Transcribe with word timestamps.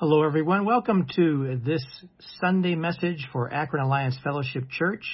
Hello, 0.00 0.22
everyone. 0.22 0.64
Welcome 0.64 1.06
to 1.16 1.60
this 1.62 1.84
Sunday 2.40 2.74
message 2.74 3.28
for 3.34 3.52
Akron 3.52 3.84
Alliance 3.84 4.16
Fellowship 4.24 4.64
Church 4.70 5.04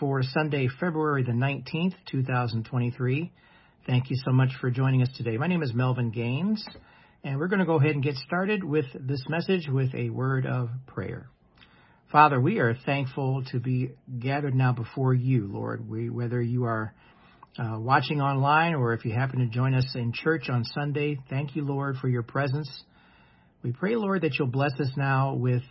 for 0.00 0.24
Sunday, 0.24 0.66
February 0.80 1.22
the 1.22 1.30
19th, 1.30 1.94
2023. 2.10 3.30
Thank 3.86 4.10
you 4.10 4.16
so 4.24 4.32
much 4.32 4.48
for 4.60 4.72
joining 4.72 5.02
us 5.02 5.08
today. 5.16 5.36
My 5.36 5.46
name 5.46 5.62
is 5.62 5.72
Melvin 5.72 6.10
Gaines, 6.10 6.66
and 7.22 7.38
we're 7.38 7.46
going 7.46 7.60
to 7.60 7.64
go 7.64 7.76
ahead 7.76 7.92
and 7.92 8.02
get 8.02 8.16
started 8.16 8.64
with 8.64 8.86
this 8.92 9.22
message 9.28 9.68
with 9.68 9.94
a 9.94 10.10
word 10.10 10.46
of 10.46 10.70
prayer. 10.88 11.28
Father, 12.10 12.40
we 12.40 12.58
are 12.58 12.74
thankful 12.84 13.44
to 13.52 13.60
be 13.60 13.92
gathered 14.18 14.56
now 14.56 14.72
before 14.72 15.14
you, 15.14 15.46
Lord. 15.46 15.88
We, 15.88 16.10
whether 16.10 16.42
you 16.42 16.64
are 16.64 16.92
uh, 17.56 17.78
watching 17.78 18.20
online 18.20 18.74
or 18.74 18.94
if 18.94 19.04
you 19.04 19.12
happen 19.12 19.38
to 19.38 19.46
join 19.46 19.74
us 19.74 19.92
in 19.94 20.12
church 20.12 20.48
on 20.48 20.64
Sunday, 20.64 21.20
thank 21.30 21.54
you, 21.54 21.64
Lord, 21.64 21.98
for 21.98 22.08
your 22.08 22.24
presence. 22.24 22.68
We 23.62 23.70
pray, 23.70 23.94
Lord, 23.94 24.22
that 24.22 24.38
you'll 24.38 24.48
bless 24.48 24.72
us 24.80 24.90
now 24.96 25.34
with 25.34 25.62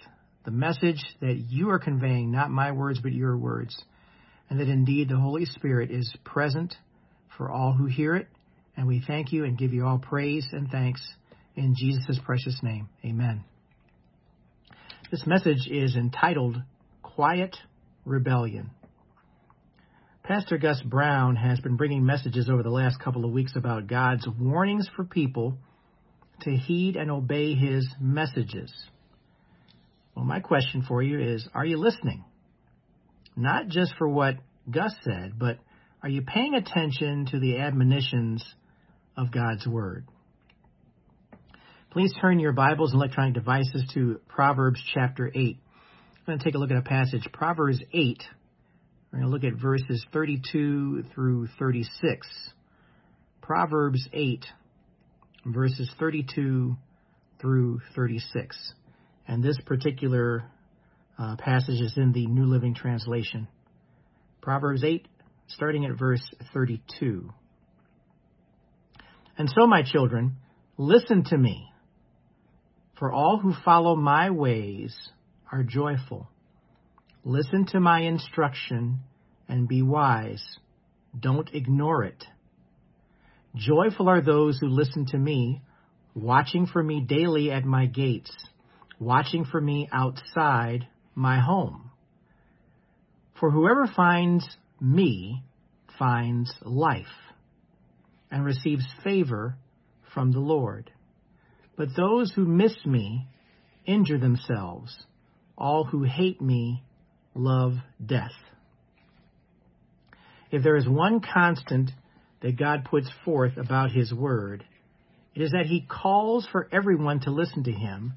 the 0.46 0.52
message 0.52 1.04
that 1.20 1.44
you 1.50 1.72
are 1.72 1.80
conveying, 1.80 2.32
not 2.32 2.50
my 2.50 2.72
words, 2.72 3.00
but 3.02 3.12
your 3.12 3.38
words, 3.38 3.78
and 4.50 4.60
that 4.62 4.70
indeed 4.70 5.10
the 5.10 5.18
Holy 5.18 5.44
Spirit 5.46 5.92
is 5.92 6.14
present 6.24 6.74
for 7.38 7.52
all 7.52 7.74
who 7.74 7.88
hear 7.88 8.16
it. 8.16 8.28
And 8.78 8.88
we 8.88 9.04
thank 9.06 9.34
you 9.34 9.44
and 9.44 9.58
give 9.58 9.74
you 9.74 9.86
all 9.86 10.00
praise 10.00 10.48
and 10.54 10.70
thanks 10.70 11.02
in 11.58 11.76
Jesus' 11.78 12.18
precious 12.24 12.58
name. 12.64 12.88
Amen. 13.04 13.44
This 15.12 15.28
message 15.28 15.68
is 15.70 15.98
entitled 15.98 16.56
Quiet 17.04 17.58
Rebellion. 18.06 18.72
Pastor 20.24 20.58
Gus 20.58 20.82
Brown 20.82 21.36
has 21.36 21.60
been 21.60 21.76
bringing 21.76 22.06
messages 22.06 22.50
over 22.50 22.64
the 22.64 22.70
last 22.70 23.02
couple 23.02 23.26
of 23.26 23.32
weeks 23.32 23.58
about 23.58 23.88
God's 23.88 24.26
warnings 24.40 24.90
for 24.96 25.04
people 25.04 25.58
to 26.42 26.52
heed 26.52 26.96
and 26.96 27.12
obey 27.12 27.54
his 27.56 27.88
messages. 28.00 28.74
Well, 30.16 30.26
my 30.26 30.40
question 30.40 30.84
for 30.88 31.02
you 31.02 31.20
is 31.20 31.48
Are 31.54 31.66
you 31.66 31.78
listening? 31.78 32.24
Not 33.36 33.68
just 33.70 33.94
for 33.98 34.08
what 34.08 34.36
Gus 34.70 34.94
said, 35.04 35.40
but 35.40 35.58
are 36.04 36.10
you 36.10 36.22
paying 36.22 36.56
attention 36.56 37.28
to 37.32 37.40
the 37.40 37.60
admonitions 37.60 38.44
of 39.16 39.32
God's 39.32 39.66
Word? 39.66 40.06
Please 41.92 42.14
turn 42.22 42.40
your 42.40 42.54
Bibles 42.54 42.94
and 42.94 43.02
electronic 43.02 43.34
devices 43.34 43.84
to 43.94 44.20
Proverbs 44.28 44.82
chapter 44.94 45.30
8. 45.34 45.36
I'm 45.36 46.26
going 46.26 46.40
to 46.40 46.44
take 46.44 46.56
a 46.56 46.58
look 46.58 46.72
at 46.72 46.78
a 46.78 46.82
passage, 46.82 47.28
Proverbs 47.34 47.80
8. 47.94 48.24
We're 49.12 49.20
going 49.20 49.30
to 49.30 49.34
look 49.34 49.44
at 49.44 49.62
verses 49.62 50.06
32 50.14 51.04
through 51.14 51.48
36. 51.60 52.28
Proverbs 53.42 54.08
8, 54.14 54.46
verses 55.46 55.90
32 56.00 56.76
through 57.40 57.82
36. 57.96 58.74
And 59.28 59.44
this 59.44 59.60
particular 59.66 60.44
uh, 61.18 61.36
passage 61.38 61.82
is 61.82 61.94
in 61.98 62.12
the 62.12 62.28
New 62.28 62.46
Living 62.46 62.76
Translation. 62.76 63.48
Proverbs 64.42 64.84
8, 64.84 65.08
starting 65.48 65.86
at 65.86 65.98
verse 65.98 66.24
32. 66.54 67.32
And 69.38 69.50
so, 69.50 69.68
my 69.68 69.84
children, 69.84 70.38
listen 70.78 71.24
to 71.26 71.38
me, 71.38 71.68
for 73.00 73.12
all 73.12 73.40
who 73.40 73.54
follow 73.66 73.96
my 73.96 74.30
ways 74.30 74.96
are 75.52 75.64
joyful. 75.64 76.30
Listen 77.24 77.66
to 77.68 77.80
my 77.80 78.02
instruction 78.02 79.00
and 79.48 79.68
be 79.68 79.82
wise. 79.82 80.44
Don't 81.20 81.50
ignore 81.54 82.04
it. 82.04 82.24
Joyful 83.56 84.08
are 84.08 84.22
those 84.22 84.60
who 84.60 84.68
listen 84.68 85.06
to 85.08 85.18
me, 85.18 85.62
watching 86.16 86.68
for 86.68 86.82
me 86.82 87.02
daily 87.02 87.52
at 87.52 87.66
my 87.66 87.86
gates, 87.86 88.32
watching 89.00 89.46
for 89.46 89.60
me 89.60 89.90
outside 89.92 90.88
my 91.16 91.40
home. 91.40 91.92
For 93.40 93.52
whoever 93.52 93.88
finds 93.88 94.48
me 94.80 95.44
finds 96.00 96.54
life 96.64 97.06
and 98.30 98.46
receives 98.46 98.86
favor 99.04 99.56
from 100.14 100.32
the 100.32 100.40
Lord. 100.40 100.92
But 101.76 101.90
those 101.96 102.32
who 102.34 102.46
miss 102.46 102.74
me 102.86 103.28
injure 103.86 104.18
themselves. 104.18 104.96
All 105.58 105.84
who 105.84 106.04
hate 106.04 106.42
me 106.42 106.84
love 107.36 107.74
death. 108.04 108.32
If 110.52 110.64
there 110.64 110.76
is 110.76 110.88
one 110.88 111.22
constant 111.22 111.92
that 112.42 112.58
God 112.58 112.86
puts 112.86 113.10
forth 113.24 113.58
about 113.58 113.92
His 113.92 114.14
Word, 114.14 114.64
it 115.34 115.42
is 115.42 115.52
that 115.52 115.68
He 115.68 115.86
calls 115.88 116.48
for 116.52 116.68
everyone 116.72 117.22
to 117.22 117.32
listen 117.32 117.64
to 117.64 117.72
Him 117.72 118.14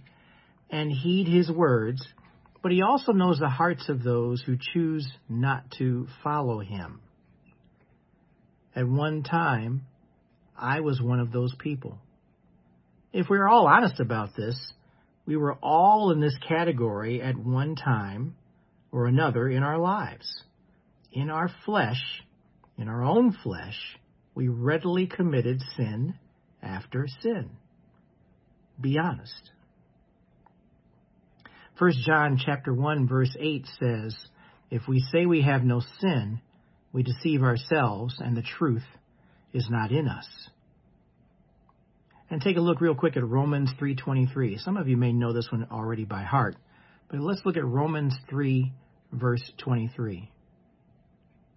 and 0.71 0.91
heed 0.91 1.29
His 1.29 1.51
words, 1.51 2.07
but 2.63 2.73
He 2.73 2.83
also 2.83 3.13
knows 3.13 3.39
the 3.39 3.49
hearts 3.49 3.89
of 3.89 4.03
those 4.03 4.43
who 4.43 4.57
choose 4.73 5.11
not 5.29 5.71
to 5.79 6.09
follow 6.23 6.61
Him. 6.61 7.01
At 8.75 8.89
one 8.89 9.23
time, 9.23 9.87
I 10.57 10.81
was 10.81 11.01
one 11.01 11.21
of 11.21 11.31
those 11.31 11.55
people. 11.59 11.99
If 13.13 13.29
we 13.29 13.39
are 13.39 13.49
all 13.49 13.67
honest 13.67 14.01
about 14.01 14.35
this, 14.37 14.57
we 15.27 15.37
were 15.37 15.55
all 15.63 16.11
in 16.11 16.21
this 16.21 16.37
category 16.49 17.23
at 17.23 17.37
one 17.37 17.77
time 17.77 18.35
or 18.91 19.07
another 19.07 19.49
in 19.49 19.63
our 19.63 19.79
lives. 19.79 20.43
In 21.13 21.31
our 21.31 21.49
flesh, 21.65 22.03
in 22.77 22.89
our 22.89 23.05
own 23.05 23.37
flesh, 23.43 23.79
we 24.35 24.49
readily 24.49 25.07
committed 25.07 25.61
sin 25.77 26.15
after 26.63 27.07
sin. 27.23 27.51
Be 28.81 28.99
honest. 28.99 29.51
1 31.79 31.93
John 32.05 32.39
chapter 32.45 32.73
1 32.73 33.09
verse 33.09 33.35
8 33.39 33.67
says, 33.81 34.17
If 34.71 34.83
we 34.89 35.01
say 35.13 35.27
we 35.27 35.43
have 35.43 35.63
no 35.65 35.81
sin, 36.01 36.41
we 36.93 37.03
deceive 37.03 37.43
ourselves 37.43 38.17
and 38.21 38.37
the 38.37 38.43
truth 38.43 38.85
is 39.53 39.69
not 39.71 39.91
in 39.91 40.09
us. 40.09 40.27
And 42.31 42.41
take 42.41 42.57
a 42.57 42.61
look 42.61 42.81
real 42.81 42.95
quick 42.95 43.17
at 43.17 43.27
Romans 43.27 43.71
3:23. 43.79 44.59
Some 44.59 44.77
of 44.77 44.89
you 44.89 44.97
may 44.97 45.13
know 45.13 45.33
this 45.33 45.51
one 45.53 45.67
already 45.71 46.05
by 46.05 46.23
heart, 46.23 46.57
but 47.09 47.21
let's 47.21 47.43
look 47.45 47.57
at 47.57 47.65
Romans 47.65 48.15
3 48.29 48.73
verse 49.13 49.53
23. 49.59 50.31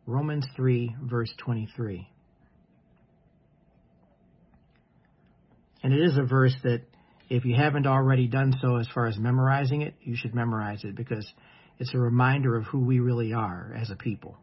Romans 0.06 0.46
3 0.56 0.96
verse 1.04 1.34
23. 1.38 2.08
And 5.84 5.94
it 5.94 6.02
is 6.02 6.18
a 6.18 6.24
verse 6.24 6.56
that 6.64 6.82
if 7.30 7.46
you 7.46 7.56
haven't 7.56 7.88
already 7.88 8.28
done 8.28 8.54
so 8.62 8.78
as 8.78 8.88
far 8.94 9.08
as 9.08 9.18
memorizing 9.18 9.82
it, 9.82 9.94
you 10.02 10.16
should 10.16 10.34
memorize 10.34 10.84
it 10.84 10.96
because 10.96 11.32
it's 11.80 11.94
a 11.94 12.00
reminder 12.00 12.56
of 12.56 12.66
who 12.66 12.80
we 12.80 13.00
really 13.00 13.34
are 13.34 13.76
as 13.80 13.90
a 13.92 13.96
people. 13.96 14.38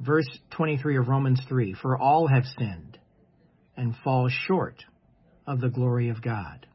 Verse 0.00 0.28
23 0.52 0.98
of 0.98 1.08
Romans 1.08 1.40
3 1.48 1.74
For 1.80 1.98
all 1.98 2.28
have 2.28 2.44
sinned 2.58 2.98
and 3.76 3.94
fall 4.04 4.28
short 4.28 4.84
of 5.46 5.60
the 5.60 5.68
glory 5.68 6.08
of 6.10 6.22
God. 6.22 6.66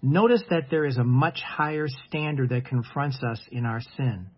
Notice 0.00 0.42
that 0.50 0.70
there 0.70 0.84
is 0.84 0.96
a 0.96 1.04
much 1.04 1.40
higher 1.44 1.88
standard 2.06 2.50
that 2.50 2.66
confronts 2.66 3.20
us 3.22 3.40
in 3.50 3.66
our 3.66 3.80
sin. 3.96 4.28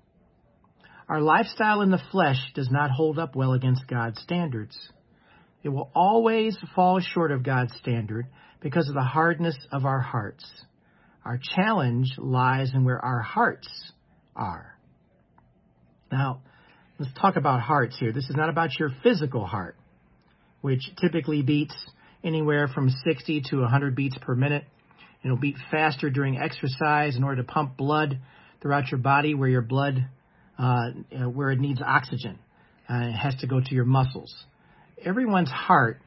Our 1.09 1.21
lifestyle 1.21 1.83
in 1.83 1.91
the 1.91 2.01
flesh 2.11 2.39
does 2.55 2.71
not 2.71 2.91
hold 2.91 3.19
up 3.19 3.37
well 3.37 3.53
against 3.53 3.87
God's 3.87 4.21
standards. 4.23 4.79
It 5.63 5.69
will 5.69 5.91
always 5.95 6.57
fall 6.75 7.01
short 7.01 7.33
of 7.33 7.43
God's 7.43 7.75
standard 7.77 8.27
because 8.61 8.89
of 8.89 8.95
the 8.95 9.03
hardness 9.03 9.57
of 9.73 9.85
our 9.85 10.01
hearts. 10.01 10.45
Our 11.25 11.39
challenge 11.57 12.15
lies 12.17 12.73
in 12.75 12.85
where 12.85 13.03
our 13.05 13.21
hearts 13.21 13.69
are. 14.35 14.75
Now, 16.11 16.41
let's 16.99 17.13
talk 17.21 17.37
about 17.37 17.61
hearts 17.61 17.99
here. 17.99 18.13
This 18.13 18.29
is 18.31 18.37
not 18.37 18.49
about 18.49 18.79
your 18.79 18.91
physical 19.03 19.45
heart, 19.45 19.77
which 20.63 20.83
typically 21.01 21.43
beats 21.43 21.75
anywhere 22.25 22.67
from 22.69 22.89
60 22.89 23.43
to 23.51 23.61
100 23.61 23.95
beats 23.95 24.17
per 24.21 24.35
minute. 24.35 24.65
It'll 25.23 25.37
beat 25.37 25.57
faster 25.71 26.09
during 26.09 26.39
exercise 26.39 27.17
in 27.17 27.23
order 27.23 27.43
to 27.43 27.47
pump 27.47 27.77
blood 27.77 28.19
throughout 28.63 28.91
your 28.91 28.99
body 28.99 29.35
where 29.35 29.49
your 29.49 29.63
blood, 29.63 30.07
uh, 30.59 30.91
where 31.33 31.51
it 31.51 31.61
needs 31.61 31.83
oxygen. 31.83 32.39
Uh, 32.89 33.09
it 33.09 33.13
has 33.13 33.35
to 33.37 33.47
go 33.47 33.61
to 33.61 33.75
your 33.75 33.85
muscles 33.85 34.35
everyone's 35.05 35.51
heart 35.51 36.01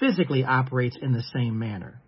physically 0.00 0.44
operates 0.44 0.96
in 1.00 1.12
the 1.12 1.22
same 1.32 1.58
manner. 1.58 2.00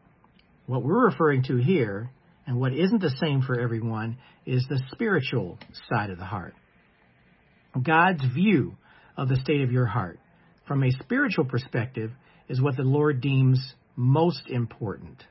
What 0.67 0.83
we're 0.83 1.06
referring 1.06 1.44
to 1.44 1.56
here, 1.56 2.11
and 2.47 2.59
what 2.59 2.73
isn't 2.73 3.00
the 3.00 3.15
same 3.21 3.43
for 3.43 3.59
everyone, 3.59 4.19
is 4.44 4.67
the 4.69 4.81
spiritual 4.93 5.59
side 5.88 6.11
of 6.11 6.19
the 6.19 6.25
heart. 6.25 6.55
God's 7.81 8.25
view 8.35 8.77
of 9.17 9.29
the 9.29 9.37
state 9.37 9.62
of 9.62 9.71
your 9.71 9.87
heart 9.87 10.19
from 10.67 10.83
a 10.83 10.91
spiritual 10.91 11.44
perspective 11.44 12.11
is 12.49 12.61
what 12.61 12.77
the 12.77 12.82
Lord 12.82 13.21
deems 13.21 13.75
most 13.94 14.49
important. 14.49 15.23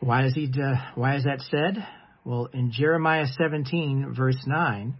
Why 0.00 0.26
is 0.26 0.34
he 0.34 0.50
uh, 0.62 0.74
why 0.94 1.16
is 1.16 1.24
that 1.24 1.40
said? 1.40 1.86
Well, 2.24 2.48
in 2.52 2.72
Jeremiah 2.72 3.26
17 3.38 4.14
verse 4.16 4.42
9, 4.46 4.94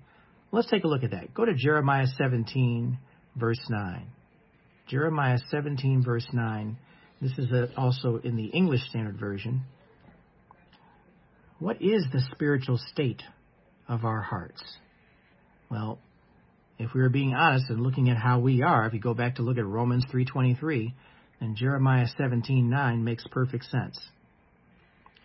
let's 0.53 0.71
take 0.71 0.85
a 0.85 0.89
look 0.89 1.03
at 1.03 1.11
that. 1.11 1.35
Go 1.35 1.45
to 1.45 1.55
Jeremiah 1.55 2.07
17 2.07 2.99
verse 3.37 3.61
9. 3.69 4.07
Jeremiah 4.89 5.39
17, 5.51 6.03
verse 6.05 6.27
9 6.33 6.77
This 7.21 7.33
is 7.39 7.49
also 7.77 8.21
in 8.23 8.37
the 8.37 8.47
English 8.47 8.83
Standard 8.89 9.19
Version. 9.19 9.63
What 11.59 11.81
is 11.81 12.05
the 12.13 12.23
spiritual 12.33 12.79
state 12.93 13.23
of 13.89 14.05
our 14.05 14.21
hearts? 14.21 14.63
Well, 15.71 15.99
if 16.79 16.93
we 16.95 17.01
are 17.01 17.09
being 17.09 17.35
honest 17.35 17.71
and 17.71 17.81
looking 17.81 18.11
at 18.11 18.19
how 18.19 18.41
we 18.41 18.63
are, 18.63 18.87
if 18.87 18.93
you 18.93 19.01
go 19.01 19.15
back 19.15 19.37
to 19.37 19.43
look 19.43 19.59
at 19.59 19.67
Romans 19.67 20.05
3:23, 20.13 20.95
then 21.41 21.55
Jeremiah 21.57 22.07
17:9 22.19 23.03
makes 23.03 23.27
perfect 23.29 23.65
sense. 23.65 23.99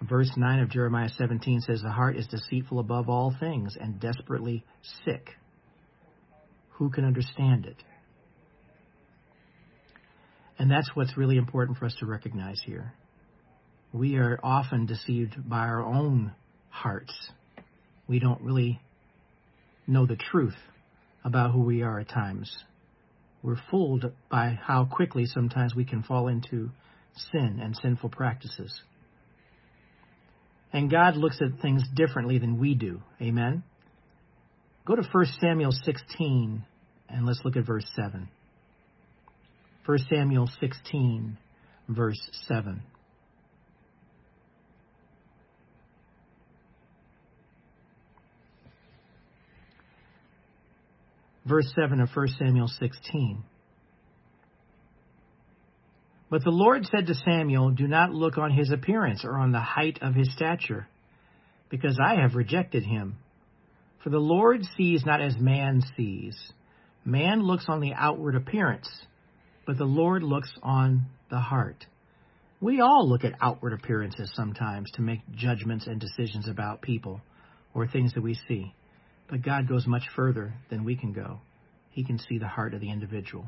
Verse 0.02 0.31
9 0.36 0.60
of 0.60 0.69
Jeremiah 0.69 1.10
17 1.10 1.62
says, 1.62 1.81
The 1.81 1.92
heart 1.92 2.16
is 2.16 2.25
deceitful 2.28 2.80
above 2.80 3.08
all 3.08 3.36
things 3.40 3.78
and 3.80 4.00
desperately 4.00 4.66
sick. 5.06 5.30
Who 6.72 6.90
can 6.90 7.06
understand 7.06 7.68
it? 7.68 7.78
And 10.62 10.69
that's 10.69 10.92
what's 10.94 11.18
really 11.18 11.38
important 11.38 11.80
for 11.80 11.86
us 11.86 11.96
to 12.02 12.06
recognize 12.06 12.62
here. 12.63 12.94
We 13.92 14.18
are 14.18 14.40
often 14.44 14.86
deceived 14.86 15.50
by 15.50 15.62
our 15.62 15.81
own 15.81 16.34
hearts. 16.69 17.12
We 18.08 18.19
don't 18.19 18.40
really 18.44 18.80
know 19.88 20.06
the 20.06 20.18
truth 20.18 20.54
about 21.25 21.50
who 21.52 21.62
we 21.62 21.81
are 21.81 22.00
at 22.00 22.10
times. 22.10 22.56
We're 23.42 23.58
fooled 23.72 24.12
by 24.30 24.60
how 24.62 24.86
quickly 24.86 25.25
sometimes 25.25 25.74
we 25.74 25.84
can 25.84 26.04
fall 26.04 26.28
into 26.28 26.69
sin 27.31 27.60
and 27.60 27.75
sinful 27.81 28.10
practices. 28.10 28.84
And 30.72 30.92
God 30.92 31.18
looks 31.18 31.40
at 31.42 31.60
things 31.60 31.81
differently 31.96 32.38
than 32.38 32.60
we 32.60 32.75
do. 32.75 33.02
Amen? 33.19 33.63
Go 34.86 34.96
to 34.96 35.02
1 35.12 35.25
Samuel 35.42 35.72
16 35.72 36.63
and 37.10 37.25
let's 37.25 37.42
look 37.44 37.58
at 37.58 37.66
verse 37.66 37.88
7. 37.96 38.30
1 39.86 39.98
Samuel 40.10 40.50
16, 40.60 41.38
verse 41.89 42.22
7. 42.48 42.83
Verse 51.45 51.74
7 51.75 52.00
of 52.00 52.10
1 52.13 52.28
Samuel 52.38 52.68
16. 52.68 53.44
But 56.30 56.44
the 56.44 56.51
Lord 56.51 56.86
said 56.86 57.07
to 57.07 57.16
Samuel, 57.16 57.72
Do 57.72 57.88
not 57.88 58.13
look 58.13 58.38
on 58.38 58.51
his 58.51 58.72
appearance 58.72 59.25
or 59.25 59.38
on 59.38 59.51
the 59.51 59.60
height 59.60 60.00
of 60.01 60.13
his 60.13 60.31
stature, 60.34 60.88
because 61.69 62.00
I 62.01 62.22
have 62.22 62.36
rejected 62.36 62.84
him. 62.84 63.18
For 64.04 64.12
the 64.12 64.19
Lord 64.19 64.62
sees 64.77 65.06
not 65.06 65.22
as 65.22 65.36
man 65.38 65.81
sees. 65.98 66.38
Man 67.04 67.42
looks 67.42 67.66
on 67.68 67.81
the 67.81 67.94
outward 67.94 68.36
appearance, 68.36 68.88
but 69.66 69.78
the 69.78 69.86
Lord 69.86 70.24
looks 70.24 70.52
on 70.63 71.06
the 71.30 71.40
heart. 71.40 71.86
We 72.60 72.80
all 72.80 73.08
look 73.08 73.24
at 73.24 73.34
outward 73.42 73.74
appearances 73.74 74.31
sometimes 74.36 74.92
to 74.92 75.02
make 75.02 75.19
judgments 75.36 75.88
and 75.88 76.00
decisions 76.00 76.48
about 76.48 76.81
people 76.81 77.22
or 77.74 77.88
things 77.88 78.13
that 78.13 78.22
we 78.22 78.38
see. 78.48 78.74
But 79.30 79.44
God 79.44 79.68
goes 79.68 79.88
much 79.88 80.04
further 80.16 80.54
than 80.69 80.84
we 80.84 80.96
can 80.96 81.13
go. 81.13 81.40
He 81.90 82.04
can 82.04 82.19
see 82.19 82.38
the 82.38 82.48
heart 82.48 82.74
of 82.74 82.81
the 82.81 82.92
individual. 82.92 83.48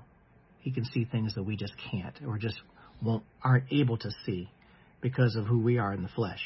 He 0.59 0.71
can 0.71 0.85
see 0.85 1.05
things 1.05 1.35
that 1.35 1.43
we 1.43 1.57
just 1.57 1.73
can't 1.91 2.15
or 2.25 2.37
just 2.37 2.59
won't, 3.01 3.23
aren't 3.43 3.71
able 3.71 3.97
to 3.97 4.09
see 4.25 4.49
because 5.01 5.35
of 5.35 5.45
who 5.45 5.59
we 5.59 5.77
are 5.77 5.93
in 5.93 6.01
the 6.01 6.09
flesh. 6.09 6.41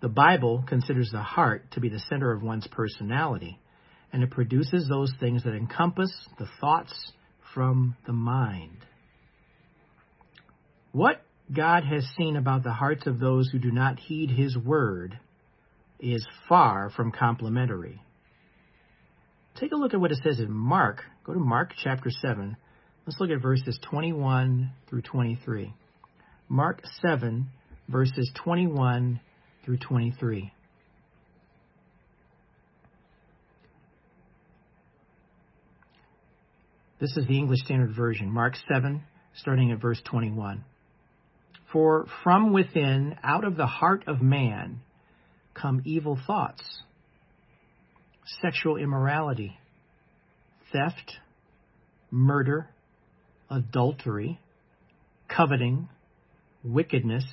The 0.00 0.08
Bible 0.08 0.64
considers 0.66 1.10
the 1.10 1.22
heart 1.22 1.70
to 1.72 1.80
be 1.80 1.88
the 1.88 2.00
center 2.08 2.32
of 2.32 2.42
one's 2.42 2.66
personality 2.66 3.58
and 4.12 4.22
it 4.22 4.30
produces 4.30 4.88
those 4.88 5.12
things 5.20 5.44
that 5.44 5.54
encompass 5.54 6.10
the 6.38 6.48
thoughts 6.60 7.12
from 7.54 7.96
the 8.06 8.12
mind. 8.12 8.78
What 10.92 11.22
God 11.54 11.84
has 11.84 12.04
seen 12.16 12.36
about 12.36 12.62
the 12.62 12.72
hearts 12.72 13.06
of 13.06 13.18
those 13.18 13.50
who 13.50 13.58
do 13.58 13.70
not 13.70 13.98
heed 13.98 14.30
His 14.30 14.56
word 14.56 15.18
is 15.98 16.26
far 16.48 16.90
from 16.90 17.12
complimentary. 17.12 18.00
Take 19.58 19.72
a 19.72 19.76
look 19.76 19.94
at 19.94 20.00
what 20.00 20.12
it 20.12 20.20
says 20.22 20.38
in 20.38 20.50
Mark. 20.50 21.02
Go 21.24 21.34
to 21.34 21.40
Mark 21.40 21.72
chapter 21.82 22.10
7. 22.10 22.56
Let's 23.06 23.20
look 23.20 23.30
at 23.30 23.42
verses 23.42 23.78
21 23.90 24.70
through 24.88 25.02
23. 25.02 25.74
Mark 26.48 26.82
7, 27.02 27.46
verses 27.88 28.30
21 28.44 29.20
through 29.64 29.78
23. 29.78 30.52
This 37.00 37.16
is 37.16 37.26
the 37.26 37.38
English 37.38 37.60
Standard 37.64 37.96
Version, 37.96 38.30
Mark 38.30 38.52
7, 38.68 39.02
starting 39.36 39.72
at 39.72 39.80
verse 39.80 40.02
21. 40.04 40.62
For 41.72 42.06
from 42.22 42.52
within, 42.52 43.16
out 43.22 43.44
of 43.44 43.56
the 43.56 43.66
heart 43.66 44.04
of 44.06 44.20
man, 44.20 44.80
come 45.54 45.80
evil 45.86 46.18
thoughts, 46.26 46.62
sexual 48.42 48.76
immorality, 48.76 49.56
theft, 50.74 51.14
murder, 52.10 52.68
adultery, 53.50 54.38
coveting, 55.34 55.88
wickedness, 56.62 57.24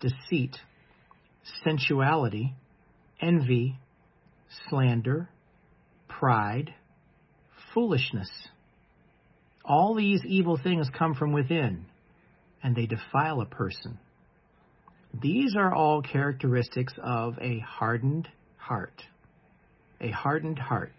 deceit, 0.00 0.58
sensuality, 1.64 2.52
envy, 3.18 3.78
slander, 4.68 5.30
pride, 6.06 6.74
foolishness. 7.72 8.28
All 9.64 9.94
these 9.94 10.24
evil 10.24 10.58
things 10.62 10.88
come 10.96 11.14
from 11.14 11.32
within, 11.32 11.86
and 12.62 12.74
they 12.74 12.86
defile 12.86 13.40
a 13.40 13.46
person. 13.46 13.98
These 15.20 15.56
are 15.56 15.74
all 15.74 16.02
characteristics 16.02 16.94
of 17.02 17.38
a 17.40 17.58
hardened 17.60 18.28
heart. 18.56 19.02
A 20.00 20.10
hardened 20.10 20.58
heart. 20.58 20.92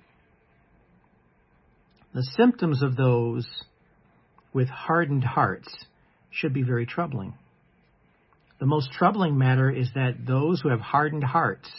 The 2.13 2.23
symptoms 2.35 2.83
of 2.83 2.97
those 2.97 3.47
with 4.53 4.67
hardened 4.67 5.23
hearts 5.23 5.85
should 6.29 6.53
be 6.53 6.61
very 6.61 6.85
troubling. 6.85 7.33
The 8.59 8.65
most 8.65 8.91
troubling 8.91 9.37
matter 9.37 9.71
is 9.71 9.89
that 9.95 10.25
those 10.27 10.61
who 10.61 10.69
have 10.69 10.81
hardened 10.81 11.23
hearts 11.23 11.69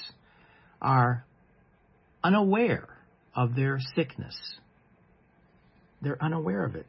are 0.81 1.25
unaware 2.25 2.89
of 3.37 3.55
their 3.55 3.79
sickness. 3.95 4.35
They're 6.03 6.23
unaware 6.23 6.65
of 6.65 6.75
it. 6.75 6.87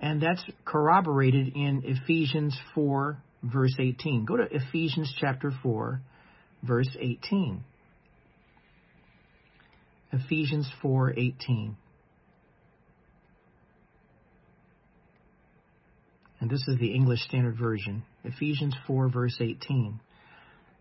And 0.00 0.22
that's 0.22 0.44
corroborated 0.64 1.56
in 1.56 1.82
Ephesians 1.84 2.56
4, 2.74 3.18
verse 3.42 3.74
18. 3.78 4.24
Go 4.26 4.36
to 4.36 4.44
Ephesians 4.50 5.12
chapter 5.18 5.50
4, 5.62 6.00
verse 6.62 6.96
18. 7.00 7.64
Ephesians 10.12 10.70
4:18. 10.82 11.74
And 16.40 16.48
this 16.48 16.66
is 16.68 16.78
the 16.78 16.94
English 16.94 17.20
Standard 17.22 17.56
Version. 17.58 18.04
Ephesians 18.24 18.74
4 18.86 19.08
verse 19.08 19.36
18. 19.40 20.00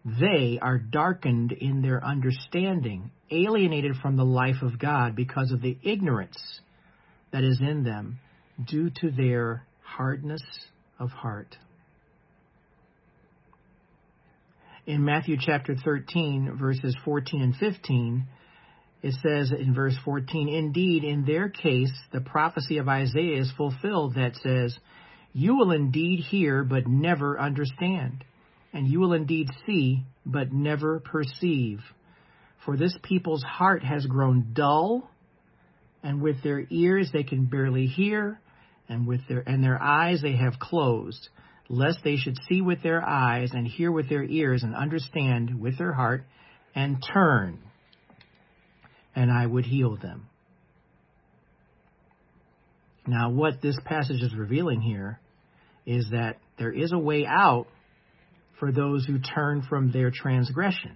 They 0.07 0.57
are 0.61 0.77
darkened 0.77 1.51
in 1.51 1.81
their 1.81 2.01
understanding, 2.03 3.11
alienated 3.29 3.97
from 3.97 4.15
the 4.15 4.23
life 4.23 4.61
of 4.61 4.79
God 4.79 5.17
because 5.17 5.51
of 5.51 5.61
the 5.61 5.77
ignorance 5.83 6.37
that 7.33 7.43
is 7.43 7.59
in 7.59 7.83
them 7.83 8.19
due 8.65 8.89
to 9.01 9.11
their 9.11 9.65
hardness 9.81 10.41
of 10.97 11.09
heart. 11.09 11.57
In 14.85 15.03
Matthew 15.03 15.35
chapter 15.37 15.75
13, 15.75 16.55
verses 16.57 16.95
14 17.03 17.41
and 17.41 17.55
15, 17.57 18.25
it 19.03 19.13
says 19.21 19.51
in 19.51 19.73
verse 19.73 19.97
14, 20.05 20.47
Indeed, 20.47 21.03
in 21.03 21.25
their 21.25 21.49
case, 21.49 21.91
the 22.13 22.21
prophecy 22.21 22.77
of 22.77 22.87
Isaiah 22.87 23.41
is 23.41 23.51
fulfilled 23.57 24.15
that 24.15 24.37
says, 24.37 24.77
You 25.33 25.57
will 25.57 25.71
indeed 25.71 26.21
hear, 26.21 26.63
but 26.63 26.87
never 26.87 27.37
understand 27.37 28.23
and 28.73 28.87
you 28.87 28.99
will 28.99 29.13
indeed 29.13 29.49
see, 29.65 30.03
but 30.25 30.51
never 30.51 30.99
perceive. 30.99 31.79
For 32.65 32.77
this 32.77 32.97
people's 33.03 33.43
heart 33.43 33.83
has 33.83 34.05
grown 34.05 34.53
dull, 34.53 35.09
and 36.03 36.21
with 36.21 36.43
their 36.43 36.65
ears 36.69 37.09
they 37.13 37.23
can 37.23 37.45
barely 37.45 37.87
hear, 37.87 38.39
and 38.89 39.07
with 39.07 39.21
their 39.27 39.43
and 39.47 39.63
their 39.63 39.81
eyes 39.81 40.21
they 40.21 40.35
have 40.35 40.59
closed, 40.59 41.29
lest 41.69 41.99
they 42.03 42.17
should 42.17 42.37
see 42.49 42.61
with 42.61 42.83
their 42.83 43.03
eyes 43.03 43.51
and 43.53 43.67
hear 43.67 43.91
with 43.91 44.09
their 44.09 44.23
ears 44.23 44.63
and 44.63 44.75
understand 44.75 45.59
with 45.59 45.77
their 45.77 45.93
heart 45.93 46.23
and 46.75 47.03
turn, 47.13 47.59
and 49.15 49.31
I 49.31 49.45
would 49.45 49.65
heal 49.65 49.97
them. 49.97 50.27
Now, 53.07 53.29
what 53.29 53.61
this 53.61 53.77
passage 53.85 54.21
is 54.21 54.35
revealing 54.35 54.81
here 54.81 55.19
is 55.85 56.09
that 56.11 56.37
there 56.59 56.71
is 56.71 56.91
a 56.91 56.99
way 56.99 57.25
out 57.25 57.67
for 58.59 58.71
those 58.71 59.05
who 59.05 59.19
turn 59.19 59.61
from 59.61 59.91
their 59.91 60.11
transgression. 60.11 60.95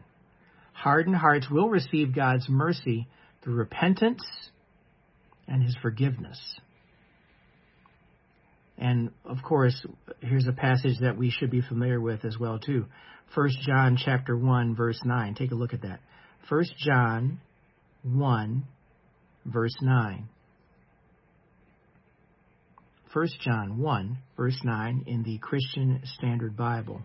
Hardened 0.73 1.15
hearts 1.15 1.47
will 1.49 1.69
receive 1.69 2.15
God's 2.15 2.47
mercy 2.49 3.07
through 3.43 3.55
repentance 3.55 4.23
and 5.47 5.61
his 5.61 5.75
forgiveness. 5.81 6.39
And 8.77 9.11
of 9.25 9.37
course, 9.43 9.85
here's 10.21 10.47
a 10.47 10.53
passage 10.53 10.99
that 11.01 11.17
we 11.17 11.29
should 11.29 11.51
be 11.51 11.61
familiar 11.61 12.01
with 12.01 12.25
as 12.25 12.37
well 12.39 12.57
too. 12.57 12.85
1 13.35 13.49
John 13.65 13.97
chapter 14.03 14.35
1 14.35 14.75
verse 14.75 14.99
9. 15.05 15.35
Take 15.35 15.51
a 15.51 15.55
look 15.55 15.73
at 15.73 15.83
that. 15.83 15.99
1 16.49 16.65
John 16.79 17.39
1 18.03 18.63
verse 19.45 19.75
9. 19.81 20.29
1 23.13 23.27
John 23.41 23.77
1 23.77 24.17
verse 24.35 24.59
9 24.63 25.03
in 25.05 25.23
the 25.23 25.37
Christian 25.37 26.01
Standard 26.17 26.57
Bible. 26.57 27.01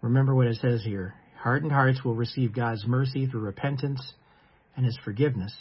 Remember 0.00 0.34
what 0.34 0.46
it 0.46 0.56
says 0.56 0.82
here. 0.84 1.14
Hardened 1.38 1.72
hearts 1.72 2.04
will 2.04 2.14
receive 2.14 2.54
God's 2.54 2.86
mercy 2.86 3.26
through 3.26 3.40
repentance 3.40 4.14
and 4.76 4.84
his 4.84 4.98
forgiveness. 5.04 5.54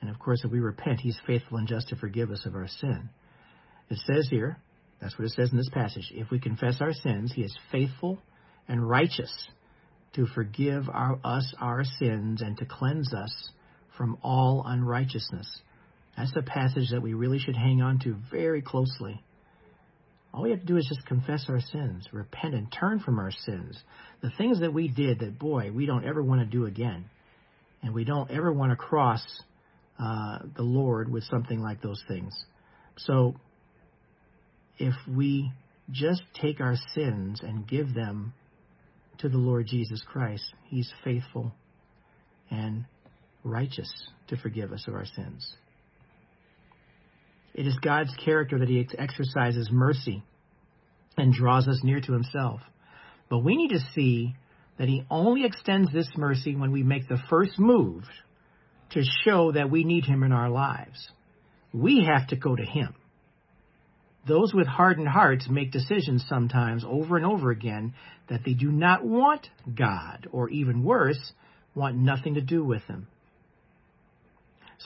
And 0.00 0.10
of 0.10 0.18
course, 0.18 0.42
if 0.44 0.50
we 0.50 0.60
repent, 0.60 1.00
he's 1.00 1.18
faithful 1.26 1.58
and 1.58 1.68
just 1.68 1.88
to 1.88 1.96
forgive 1.96 2.30
us 2.30 2.46
of 2.46 2.54
our 2.54 2.68
sin. 2.68 3.08
It 3.90 3.98
says 4.06 4.28
here, 4.30 4.58
that's 5.00 5.18
what 5.18 5.26
it 5.26 5.32
says 5.32 5.50
in 5.50 5.58
this 5.58 5.70
passage. 5.70 6.10
If 6.12 6.30
we 6.30 6.38
confess 6.38 6.80
our 6.80 6.92
sins, 6.92 7.32
he 7.34 7.42
is 7.42 7.56
faithful 7.70 8.18
and 8.68 8.88
righteous 8.88 9.32
to 10.14 10.26
forgive 10.26 10.88
our, 10.88 11.18
us 11.24 11.54
our 11.60 11.84
sins 11.84 12.40
and 12.40 12.56
to 12.58 12.64
cleanse 12.64 13.12
us 13.12 13.50
from 13.96 14.18
all 14.22 14.64
unrighteousness. 14.66 15.60
That's 16.16 16.32
the 16.32 16.42
passage 16.42 16.90
that 16.90 17.02
we 17.02 17.14
really 17.14 17.38
should 17.38 17.56
hang 17.56 17.82
on 17.82 17.98
to 18.00 18.16
very 18.30 18.62
closely. 18.62 19.22
All 20.34 20.42
we 20.42 20.50
have 20.50 20.60
to 20.60 20.66
do 20.66 20.76
is 20.76 20.86
just 20.88 21.06
confess 21.06 21.46
our 21.48 21.60
sins, 21.60 22.08
repent, 22.12 22.54
and 22.54 22.66
turn 22.72 22.98
from 22.98 23.20
our 23.20 23.30
sins. 23.30 23.80
The 24.20 24.32
things 24.36 24.58
that 24.60 24.74
we 24.74 24.88
did 24.88 25.20
that, 25.20 25.38
boy, 25.38 25.70
we 25.70 25.86
don't 25.86 26.04
ever 26.04 26.24
want 26.24 26.40
to 26.40 26.46
do 26.46 26.66
again. 26.66 27.04
And 27.82 27.94
we 27.94 28.04
don't 28.04 28.28
ever 28.32 28.52
want 28.52 28.72
to 28.72 28.76
cross 28.76 29.24
uh, 29.96 30.40
the 30.56 30.62
Lord 30.62 31.08
with 31.08 31.22
something 31.24 31.60
like 31.60 31.82
those 31.82 32.02
things. 32.08 32.34
So, 32.96 33.36
if 34.78 34.94
we 35.08 35.52
just 35.92 36.22
take 36.42 36.60
our 36.60 36.74
sins 36.94 37.40
and 37.40 37.68
give 37.68 37.94
them 37.94 38.32
to 39.18 39.28
the 39.28 39.38
Lord 39.38 39.68
Jesus 39.68 40.02
Christ, 40.04 40.42
He's 40.64 40.90
faithful 41.04 41.52
and 42.50 42.86
righteous 43.44 43.92
to 44.28 44.36
forgive 44.36 44.72
us 44.72 44.84
of 44.88 44.94
our 44.94 45.06
sins. 45.06 45.54
It 47.54 47.66
is 47.66 47.78
God's 47.78 48.12
character 48.24 48.58
that 48.58 48.68
He 48.68 48.86
exercises 48.98 49.70
mercy 49.70 50.24
and 51.16 51.32
draws 51.32 51.68
us 51.68 51.80
near 51.84 52.00
to 52.00 52.12
Himself. 52.12 52.60
But 53.30 53.44
we 53.44 53.56
need 53.56 53.70
to 53.70 53.86
see 53.94 54.34
that 54.78 54.88
He 54.88 55.06
only 55.10 55.44
extends 55.44 55.92
this 55.92 56.10
mercy 56.16 56.56
when 56.56 56.72
we 56.72 56.82
make 56.82 57.08
the 57.08 57.22
first 57.30 57.58
move 57.58 58.04
to 58.90 59.02
show 59.24 59.52
that 59.52 59.70
we 59.70 59.84
need 59.84 60.04
Him 60.04 60.22
in 60.24 60.32
our 60.32 60.50
lives. 60.50 61.08
We 61.72 62.04
have 62.04 62.28
to 62.28 62.36
go 62.36 62.56
to 62.56 62.64
Him. 62.64 62.94
Those 64.26 64.54
with 64.54 64.66
hardened 64.66 65.08
hearts 65.08 65.48
make 65.48 65.70
decisions 65.70 66.24
sometimes 66.28 66.84
over 66.88 67.16
and 67.16 67.26
over 67.26 67.50
again 67.50 67.94
that 68.28 68.40
they 68.44 68.54
do 68.54 68.72
not 68.72 69.04
want 69.04 69.48
God, 69.76 70.28
or 70.32 70.48
even 70.48 70.82
worse, 70.82 71.32
want 71.74 71.96
nothing 71.96 72.34
to 72.34 72.40
do 72.40 72.64
with 72.64 72.82
Him. 72.84 73.06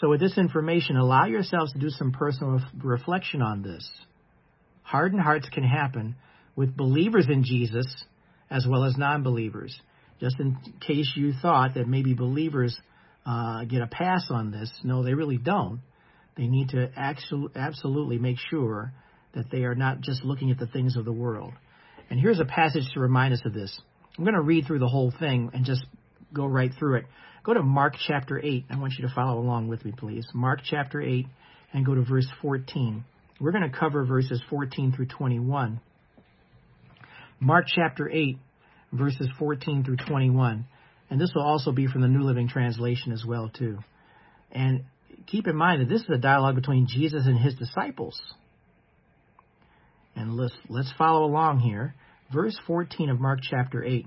So, 0.00 0.08
with 0.10 0.20
this 0.20 0.38
information, 0.38 0.96
allow 0.96 1.26
yourselves 1.26 1.72
to 1.72 1.78
do 1.78 1.90
some 1.90 2.12
personal 2.12 2.60
reflection 2.82 3.42
on 3.42 3.62
this. 3.62 3.88
Hardened 4.82 5.20
hearts 5.20 5.48
can 5.48 5.64
happen 5.64 6.14
with 6.54 6.76
believers 6.76 7.26
in 7.28 7.42
Jesus 7.44 7.86
as 8.50 8.66
well 8.68 8.84
as 8.84 8.96
non 8.96 9.22
believers. 9.22 9.78
Just 10.20 10.38
in 10.38 10.56
case 10.80 11.12
you 11.16 11.32
thought 11.42 11.74
that 11.74 11.88
maybe 11.88 12.14
believers 12.14 12.76
uh, 13.26 13.64
get 13.64 13.82
a 13.82 13.86
pass 13.86 14.26
on 14.30 14.50
this, 14.50 14.70
no, 14.84 15.02
they 15.02 15.14
really 15.14 15.36
don't. 15.36 15.80
They 16.36 16.46
need 16.46 16.70
to 16.70 16.90
actually, 16.96 17.48
absolutely 17.56 18.18
make 18.18 18.36
sure 18.50 18.92
that 19.34 19.50
they 19.50 19.64
are 19.64 19.74
not 19.74 20.00
just 20.00 20.24
looking 20.24 20.50
at 20.50 20.58
the 20.58 20.66
things 20.66 20.96
of 20.96 21.04
the 21.04 21.12
world. 21.12 21.52
And 22.08 22.18
here's 22.20 22.40
a 22.40 22.44
passage 22.44 22.84
to 22.94 23.00
remind 23.00 23.34
us 23.34 23.42
of 23.44 23.52
this. 23.52 23.78
I'm 24.16 24.24
going 24.24 24.34
to 24.34 24.42
read 24.42 24.66
through 24.66 24.78
the 24.78 24.88
whole 24.88 25.12
thing 25.18 25.50
and 25.52 25.64
just 25.64 25.84
go 26.32 26.46
right 26.46 26.70
through 26.78 26.98
it. 26.98 27.04
Go 27.44 27.54
to 27.54 27.62
Mark 27.62 27.94
chapter 28.06 28.40
8. 28.42 28.66
I 28.70 28.78
want 28.78 28.94
you 28.98 29.06
to 29.06 29.14
follow 29.14 29.38
along 29.38 29.68
with 29.68 29.84
me, 29.84 29.92
please. 29.96 30.26
Mark 30.34 30.60
chapter 30.64 31.00
8 31.00 31.26
and 31.72 31.84
go 31.84 31.94
to 31.94 32.02
verse 32.02 32.26
14. 32.42 33.04
We're 33.40 33.52
going 33.52 33.70
to 33.70 33.76
cover 33.76 34.04
verses 34.04 34.42
14 34.50 34.92
through 34.92 35.06
21. 35.06 35.80
Mark 37.40 37.66
chapter 37.68 38.10
8, 38.10 38.38
verses 38.92 39.28
14 39.38 39.84
through 39.84 39.96
21. 39.96 40.66
And 41.10 41.20
this 41.20 41.30
will 41.34 41.44
also 41.44 41.72
be 41.72 41.86
from 41.86 42.02
the 42.02 42.08
New 42.08 42.24
Living 42.24 42.48
Translation 42.48 43.12
as 43.12 43.24
well, 43.24 43.48
too. 43.48 43.78
And 44.50 44.84
keep 45.26 45.46
in 45.46 45.56
mind 45.56 45.82
that 45.82 45.88
this 45.88 46.02
is 46.02 46.10
a 46.10 46.18
dialogue 46.18 46.56
between 46.56 46.86
Jesus 46.88 47.26
and 47.26 47.38
his 47.38 47.54
disciples. 47.54 48.20
And 50.16 50.36
let's, 50.36 50.54
let's 50.68 50.92
follow 50.98 51.24
along 51.24 51.60
here. 51.60 51.94
Verse 52.32 52.58
14 52.66 53.08
of 53.08 53.20
Mark 53.20 53.38
chapter 53.42 53.84
8. 53.84 54.06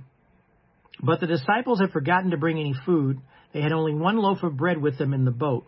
But 1.03 1.20
the 1.20 1.27
disciples 1.27 1.79
had 1.79 1.91
forgotten 1.91 2.31
to 2.31 2.38
bring 2.38 2.60
any 2.60 2.75
food. 2.86 3.20
They 3.53 3.62
had 3.62 3.72
only 3.72 3.93
one 3.93 4.17
loaf 4.17 4.43
of 4.43 4.58
bread 4.58 4.81
with 4.81 4.98
them 4.98 5.13
in 5.13 5.25
the 5.25 5.31
boat. 5.31 5.65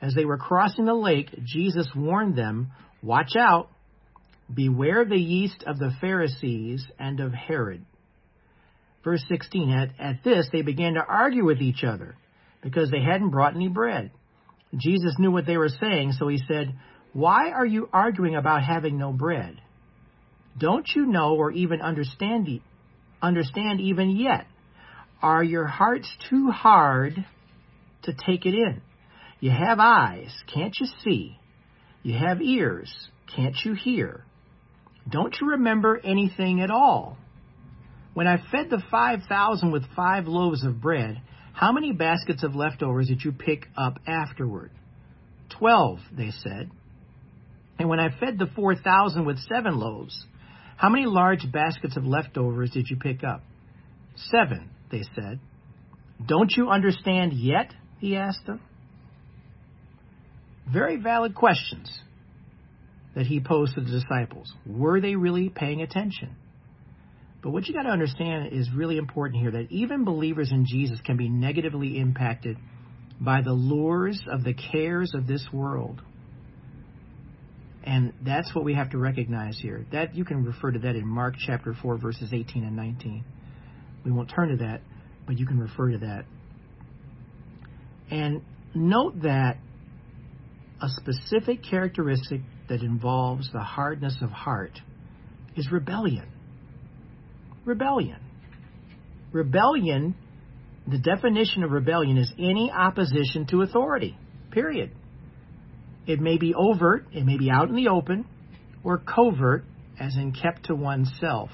As 0.00 0.14
they 0.14 0.24
were 0.24 0.38
crossing 0.38 0.86
the 0.86 0.94
lake, 0.94 1.28
Jesus 1.44 1.86
warned 1.94 2.36
them, 2.36 2.72
Watch 3.02 3.36
out! 3.38 3.68
Beware 4.52 5.04
the 5.04 5.18
yeast 5.18 5.62
of 5.66 5.78
the 5.78 5.92
Pharisees 6.00 6.84
and 6.98 7.20
of 7.20 7.32
Herod. 7.32 7.84
Verse 9.04 9.24
16 9.28 9.70
at, 9.70 9.90
at 9.98 10.24
this, 10.24 10.48
they 10.52 10.62
began 10.62 10.94
to 10.94 11.04
argue 11.04 11.44
with 11.44 11.60
each 11.60 11.84
other 11.84 12.16
because 12.62 12.90
they 12.90 13.00
hadn't 13.00 13.30
brought 13.30 13.54
any 13.54 13.68
bread. 13.68 14.10
Jesus 14.76 15.14
knew 15.18 15.30
what 15.30 15.46
they 15.46 15.56
were 15.56 15.68
saying, 15.68 16.12
so 16.12 16.28
he 16.28 16.38
said, 16.48 16.74
Why 17.12 17.50
are 17.50 17.66
you 17.66 17.88
arguing 17.92 18.34
about 18.34 18.62
having 18.62 18.98
no 18.98 19.12
bread? 19.12 19.60
Don't 20.58 20.88
you 20.94 21.06
know 21.06 21.36
or 21.36 21.52
even 21.52 21.80
understand, 21.80 22.48
understand 23.22 23.80
even 23.80 24.10
yet 24.16 24.46
are 25.22 25.42
your 25.42 25.66
hearts 25.66 26.10
too 26.28 26.50
hard 26.50 27.24
to 28.02 28.12
take 28.26 28.46
it 28.46 28.54
in? 28.54 28.80
You 29.40 29.50
have 29.50 29.78
eyes, 29.80 30.32
can't 30.52 30.74
you 30.78 30.86
see? 31.02 31.38
You 32.02 32.18
have 32.18 32.40
ears, 32.40 32.92
can't 33.34 33.56
you 33.64 33.74
hear? 33.74 34.24
Don't 35.08 35.36
you 35.40 35.50
remember 35.50 36.00
anything 36.02 36.60
at 36.60 36.70
all? 36.70 37.16
When 38.14 38.26
I 38.26 38.38
fed 38.50 38.70
the 38.70 38.82
5,000 38.90 39.70
with 39.70 39.84
five 39.94 40.26
loaves 40.26 40.64
of 40.64 40.80
bread, 40.80 41.20
how 41.52 41.72
many 41.72 41.92
baskets 41.92 42.42
of 42.42 42.54
leftovers 42.54 43.08
did 43.08 43.22
you 43.22 43.32
pick 43.32 43.66
up 43.76 43.98
afterward? 44.06 44.70
Twelve, 45.58 45.98
they 46.16 46.30
said. 46.30 46.70
And 47.78 47.88
when 47.88 48.00
I 48.00 48.08
fed 48.18 48.38
the 48.38 48.46
4,000 48.54 49.24
with 49.24 49.38
seven 49.40 49.78
loaves, 49.78 50.26
how 50.76 50.88
many 50.88 51.06
large 51.06 51.50
baskets 51.52 51.96
of 51.96 52.04
leftovers 52.04 52.70
did 52.70 52.88
you 52.88 52.96
pick 52.96 53.24
up? 53.24 53.42
Seven, 54.30 54.70
they 54.90 55.02
said. 55.14 55.40
Don't 56.24 56.52
you 56.56 56.68
understand 56.68 57.32
yet? 57.32 57.72
He 57.98 58.16
asked 58.16 58.46
them. 58.46 58.60
Very 60.72 60.96
valid 60.96 61.34
questions 61.34 62.00
that 63.14 63.26
he 63.26 63.40
posed 63.40 63.74
to 63.74 63.80
the 63.80 63.90
disciples. 63.90 64.52
Were 64.66 65.00
they 65.00 65.16
really 65.16 65.48
paying 65.48 65.82
attention? 65.82 66.36
But 67.42 67.50
what 67.50 67.66
you 67.66 67.74
got 67.74 67.82
to 67.82 67.90
understand 67.90 68.52
is 68.52 68.68
really 68.74 68.98
important 68.98 69.40
here 69.40 69.50
that 69.52 69.66
even 69.70 70.04
believers 70.04 70.50
in 70.52 70.66
Jesus 70.66 71.00
can 71.04 71.16
be 71.16 71.28
negatively 71.28 71.98
impacted 71.98 72.58
by 73.20 73.40
the 73.42 73.52
lures 73.52 74.20
of 74.30 74.44
the 74.44 74.54
cares 74.54 75.12
of 75.14 75.26
this 75.26 75.46
world. 75.52 76.02
And 77.82 78.12
that's 78.24 78.54
what 78.54 78.64
we 78.64 78.74
have 78.74 78.90
to 78.90 78.98
recognize 78.98 79.58
here. 79.60 79.86
That 79.90 80.14
you 80.14 80.24
can 80.24 80.44
refer 80.44 80.70
to 80.70 80.78
that 80.80 80.96
in 80.96 81.06
Mark 81.06 81.34
chapter 81.38 81.74
4 81.80 81.96
verses 81.96 82.30
18 82.32 82.62
and 82.62 82.76
19. 82.76 83.24
We 84.04 84.10
won't 84.10 84.30
turn 84.30 84.48
to 84.50 84.56
that, 84.64 84.80
but 85.26 85.38
you 85.38 85.46
can 85.46 85.58
refer 85.58 85.90
to 85.92 85.98
that. 85.98 86.24
And 88.10 88.42
note 88.74 89.22
that 89.22 89.58
a 90.82 90.88
specific 90.88 91.62
characteristic 91.62 92.40
that 92.68 92.82
involves 92.82 93.50
the 93.52 93.60
hardness 93.60 94.16
of 94.22 94.30
heart 94.30 94.80
is 95.56 95.70
rebellion. 95.70 96.26
Rebellion. 97.64 98.18
Rebellion, 99.32 100.16
the 100.88 100.98
definition 100.98 101.62
of 101.62 101.70
rebellion 101.70 102.16
is 102.16 102.32
any 102.38 102.70
opposition 102.70 103.46
to 103.50 103.62
authority, 103.62 104.18
period. 104.50 104.90
It 106.06 106.20
may 106.20 106.38
be 106.38 106.54
overt, 106.54 107.06
it 107.12 107.24
may 107.24 107.36
be 107.36 107.50
out 107.50 107.68
in 107.68 107.76
the 107.76 107.88
open, 107.88 108.26
or 108.82 108.98
covert, 108.98 109.64
as 109.98 110.16
in 110.16 110.32
kept 110.32 110.64
to 110.66 110.74
oneself. 110.74 111.50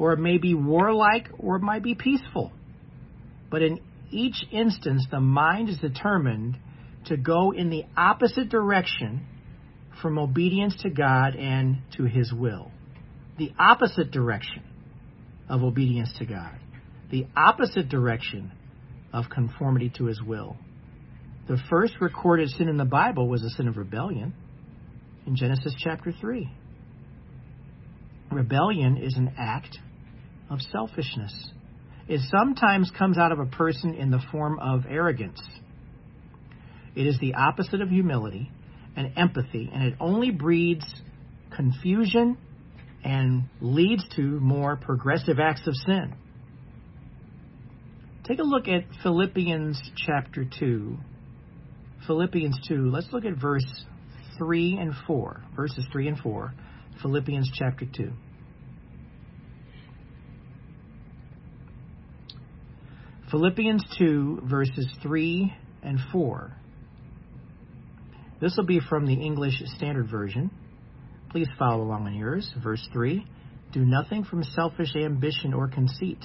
Or 0.00 0.14
it 0.14 0.18
may 0.18 0.38
be 0.38 0.54
warlike, 0.54 1.28
or 1.38 1.56
it 1.56 1.62
might 1.62 1.82
be 1.82 1.94
peaceful. 1.94 2.52
But 3.50 3.60
in 3.60 3.80
each 4.10 4.46
instance, 4.50 5.06
the 5.10 5.20
mind 5.20 5.68
is 5.68 5.76
determined 5.76 6.56
to 7.04 7.18
go 7.18 7.50
in 7.50 7.68
the 7.68 7.84
opposite 7.98 8.48
direction 8.48 9.26
from 10.00 10.18
obedience 10.18 10.74
to 10.84 10.88
God 10.88 11.36
and 11.36 11.82
to 11.98 12.04
His 12.04 12.32
will. 12.32 12.70
The 13.36 13.52
opposite 13.58 14.10
direction 14.10 14.62
of 15.50 15.62
obedience 15.62 16.10
to 16.18 16.24
God. 16.24 16.58
The 17.10 17.26
opposite 17.36 17.90
direction 17.90 18.52
of 19.12 19.26
conformity 19.28 19.92
to 19.98 20.06
His 20.06 20.22
will. 20.22 20.56
The 21.46 21.58
first 21.68 22.00
recorded 22.00 22.48
sin 22.48 22.70
in 22.70 22.78
the 22.78 22.86
Bible 22.86 23.28
was 23.28 23.42
a 23.42 23.50
sin 23.50 23.68
of 23.68 23.76
rebellion 23.76 24.32
in 25.26 25.36
Genesis 25.36 25.74
chapter 25.78 26.10
3. 26.10 26.50
Rebellion 28.32 28.96
is 28.96 29.14
an 29.18 29.34
act 29.36 29.78
of 30.50 30.60
selfishness. 30.60 31.52
It 32.08 32.20
sometimes 32.30 32.90
comes 32.98 33.18
out 33.18 33.32
of 33.32 33.38
a 33.38 33.46
person 33.46 33.94
in 33.94 34.10
the 34.10 34.20
form 34.32 34.58
of 34.58 34.84
arrogance. 34.88 35.40
It 36.96 37.06
is 37.06 37.18
the 37.20 37.34
opposite 37.34 37.80
of 37.80 37.88
humility 37.88 38.50
and 38.96 39.12
empathy, 39.16 39.70
and 39.72 39.84
it 39.84 39.94
only 40.00 40.30
breeds 40.30 40.84
confusion 41.54 42.36
and 43.04 43.44
leads 43.60 44.04
to 44.16 44.22
more 44.22 44.76
progressive 44.76 45.38
acts 45.38 45.66
of 45.66 45.74
sin. 45.86 46.14
Take 48.24 48.40
a 48.40 48.44
look 48.44 48.68
at 48.68 48.82
Philippians 49.02 49.80
chapter 50.06 50.44
2. 50.58 50.96
Philippians 52.06 52.58
2, 52.68 52.90
let's 52.90 53.08
look 53.12 53.24
at 53.24 53.40
verse 53.40 53.64
3 54.38 54.78
and 54.80 54.92
4. 55.06 55.42
Verses 55.56 55.86
3 55.92 56.08
and 56.08 56.18
4. 56.18 56.52
Philippians 57.02 57.50
chapter 57.54 57.86
2. 57.86 58.10
Philippians 63.30 63.84
2, 63.96 64.42
verses 64.50 64.88
3 65.04 65.54
and 65.84 66.00
4. 66.10 66.52
This 68.40 68.56
will 68.56 68.66
be 68.66 68.80
from 68.80 69.06
the 69.06 69.14
English 69.14 69.62
Standard 69.76 70.10
Version. 70.10 70.50
Please 71.30 71.46
follow 71.56 71.84
along 71.84 72.08
on 72.08 72.14
yours. 72.14 72.52
Verse 72.60 72.84
3 72.92 73.24
Do 73.72 73.84
nothing 73.84 74.24
from 74.24 74.42
selfish 74.42 74.96
ambition 74.96 75.54
or 75.54 75.68
conceit, 75.68 76.18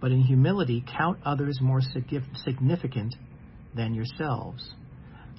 but 0.00 0.12
in 0.12 0.22
humility 0.22 0.84
count 0.96 1.18
others 1.24 1.58
more 1.60 1.80
significant 2.44 3.16
than 3.74 3.92
yourselves. 3.92 4.70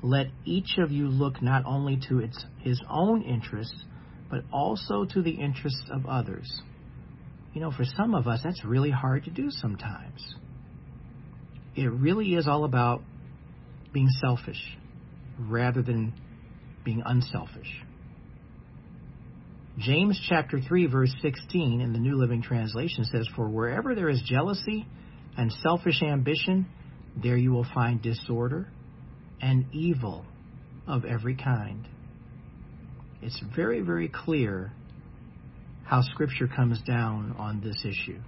Let 0.03 0.27
each 0.43 0.77
of 0.77 0.91
you 0.91 1.07
look 1.07 1.41
not 1.41 1.63
only 1.65 2.01
to 2.09 2.19
its, 2.19 2.45
his 2.59 2.81
own 2.89 3.21
interests, 3.21 3.81
but 4.29 4.41
also 4.51 5.05
to 5.05 5.21
the 5.21 5.31
interests 5.31 5.89
of 5.89 6.05
others. 6.05 6.61
You 7.57 7.63
know, 7.63 7.71
for 7.71 7.85
some 7.85 8.13
of 8.13 8.27
us, 8.27 8.41
that's 8.43 8.63
really 8.63 8.91
hard 8.91 9.23
to 9.23 9.31
do 9.31 9.49
sometimes. 9.49 10.35
It 11.75 11.87
really 11.91 12.35
is 12.35 12.47
all 12.47 12.65
about 12.65 13.01
being 13.91 14.09
selfish 14.21 14.61
rather 15.39 15.81
than 15.81 16.13
being 16.85 17.01
unselfish. 17.03 17.81
James 19.79 20.23
chapter 20.29 20.59
3 20.61 20.85
verse 20.85 21.11
16 21.23 21.81
in 21.81 21.93
the 21.93 21.97
New 21.97 22.17
Living 22.17 22.43
Translation 22.43 23.05
says, 23.05 23.27
For 23.35 23.49
wherever 23.49 23.95
there 23.95 24.09
is 24.09 24.21
jealousy 24.23 24.85
and 25.35 25.51
selfish 25.63 26.03
ambition, 26.03 26.67
there 27.23 27.37
you 27.37 27.51
will 27.51 27.65
find 27.73 27.99
disorder 28.03 28.67
and 29.41 29.65
evil 29.73 30.25
of 30.85 31.05
every 31.05 31.35
kind. 31.35 31.87
It's 33.23 33.41
very, 33.55 33.81
very 33.81 34.09
clear 34.09 34.73
how 35.87 36.01
Scripture 36.01 36.47
comes 36.47 36.81
down 36.81 37.33
on 37.39 37.61
this 37.61 37.85
issue. 37.85 38.19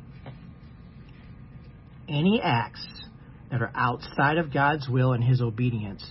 Any 2.07 2.41
acts 2.41 2.85
that 3.51 3.61
are 3.61 3.71
outside 3.75 4.37
of 4.37 4.53
God's 4.53 4.87
will 4.87 5.11
and 5.11 5.23
His 5.23 5.41
obedience, 5.41 6.03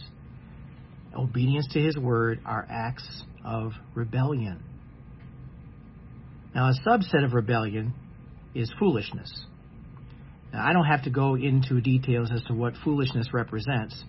obedience 1.16 1.66
to 1.72 1.80
His 1.80 1.96
word, 1.96 2.40
are 2.44 2.66
acts 2.68 3.22
of 3.44 3.72
rebellion. 3.94 4.62
Now, 6.54 6.68
a 6.68 6.74
subset 6.86 7.24
of 7.24 7.32
rebellion 7.32 7.94
is 8.54 8.70
foolishness. 8.78 9.46
Now, 10.52 10.66
I 10.66 10.74
don't 10.74 10.86
have 10.86 11.04
to 11.04 11.10
go 11.10 11.34
into 11.34 11.80
details 11.80 12.30
as 12.32 12.42
to 12.44 12.54
what 12.54 12.74
foolishness 12.84 13.28
represents, 13.32 14.04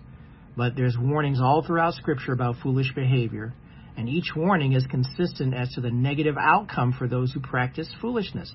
but 0.56 0.76
there's 0.76 0.96
warnings 0.98 1.40
all 1.40 1.64
throughout 1.66 1.94
Scripture 1.94 2.32
about 2.32 2.56
foolish 2.62 2.92
behavior, 2.94 3.54
and 4.00 4.08
each 4.08 4.32
warning 4.34 4.72
is 4.72 4.86
consistent 4.86 5.52
as 5.52 5.70
to 5.72 5.82
the 5.82 5.90
negative 5.90 6.36
outcome 6.40 6.94
for 6.98 7.06
those 7.06 7.32
who 7.32 7.40
practice 7.40 7.86
foolishness. 8.00 8.50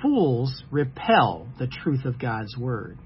Fools 0.00 0.62
repel 0.70 1.48
the 1.58 1.66
truth 1.66 2.04
of 2.04 2.20
God's 2.20 2.56
Word. 2.56 2.98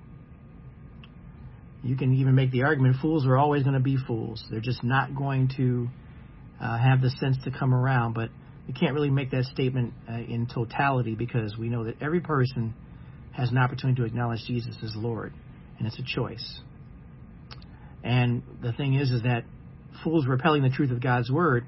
You 1.82 1.96
can 1.96 2.12
even 2.16 2.34
make 2.34 2.50
the 2.50 2.64
argument 2.64 2.96
fools 3.00 3.26
are 3.26 3.38
always 3.38 3.62
going 3.62 3.76
to 3.76 3.80
be 3.80 3.96
fools. 4.06 4.44
They're 4.50 4.60
just 4.60 4.84
not 4.84 5.16
going 5.16 5.50
to 5.56 5.88
uh, 6.60 6.76
have 6.76 7.00
the 7.00 7.08
sense 7.08 7.38
to 7.44 7.50
come 7.50 7.72
around, 7.72 8.12
but 8.12 8.28
you 8.68 8.74
can't 8.74 8.92
really 8.92 9.08
make 9.08 9.30
that 9.30 9.44
statement 9.44 9.94
uh, 10.06 10.16
in 10.16 10.46
totality 10.52 11.14
because 11.14 11.56
we 11.56 11.70
know 11.70 11.84
that 11.84 11.94
every 12.02 12.20
person 12.20 12.74
has 13.32 13.50
an 13.50 13.56
opportunity 13.56 14.02
to 14.02 14.06
acknowledge 14.06 14.40
Jesus 14.46 14.76
as 14.82 14.92
Lord, 14.94 15.32
and 15.78 15.86
it's 15.86 15.98
a 15.98 16.04
choice. 16.14 16.60
And 18.04 18.42
the 18.60 18.74
thing 18.74 18.94
is, 18.94 19.10
is 19.10 19.22
that 19.22 19.44
fools 20.02 20.26
repelling 20.26 20.62
the 20.62 20.70
truth 20.70 20.90
of 20.90 21.00
God's 21.00 21.30
word. 21.30 21.64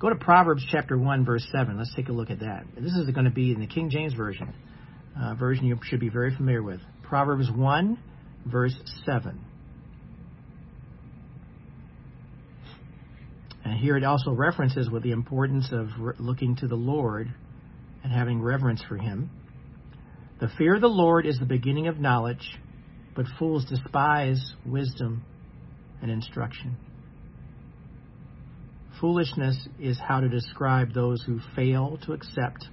Go 0.00 0.08
to 0.08 0.14
Proverbs 0.14 0.64
chapter 0.70 0.96
one, 0.96 1.24
verse 1.24 1.46
seven. 1.52 1.76
Let's 1.76 1.94
take 1.94 2.08
a 2.08 2.12
look 2.12 2.30
at 2.30 2.40
that. 2.40 2.64
This 2.76 2.92
is 2.92 3.10
going 3.10 3.24
to 3.24 3.30
be 3.30 3.52
in 3.52 3.60
the 3.60 3.66
King 3.66 3.90
James 3.90 4.14
version, 4.14 4.54
uh, 5.20 5.34
version 5.34 5.66
you 5.66 5.78
should 5.82 6.00
be 6.00 6.08
very 6.08 6.34
familiar 6.34 6.62
with. 6.62 6.80
Proverbs 7.02 7.50
one, 7.50 7.98
verse 8.46 8.74
seven. 9.04 9.40
And 13.64 13.76
here 13.76 13.96
it 13.96 14.04
also 14.04 14.30
references 14.30 14.88
with 14.88 15.02
the 15.02 15.10
importance 15.10 15.68
of 15.72 15.88
re- 15.98 16.14
looking 16.18 16.56
to 16.56 16.68
the 16.68 16.76
Lord 16.76 17.34
and 18.04 18.12
having 18.12 18.40
reverence 18.40 18.82
for 18.88 18.96
Him. 18.96 19.30
The 20.40 20.48
fear 20.56 20.76
of 20.76 20.80
the 20.80 20.86
Lord 20.86 21.26
is 21.26 21.38
the 21.38 21.44
beginning 21.44 21.88
of 21.88 21.98
knowledge, 21.98 22.58
but 23.16 23.26
fools 23.38 23.64
despise 23.64 24.52
wisdom 24.64 25.24
and 26.00 26.10
instruction. 26.10 26.76
Foolishness 29.00 29.68
is 29.78 29.98
how 29.98 30.20
to 30.20 30.28
describe 30.28 30.92
those 30.92 31.22
who 31.22 31.40
fail 31.54 31.98
to 32.04 32.12
accept 32.12 32.66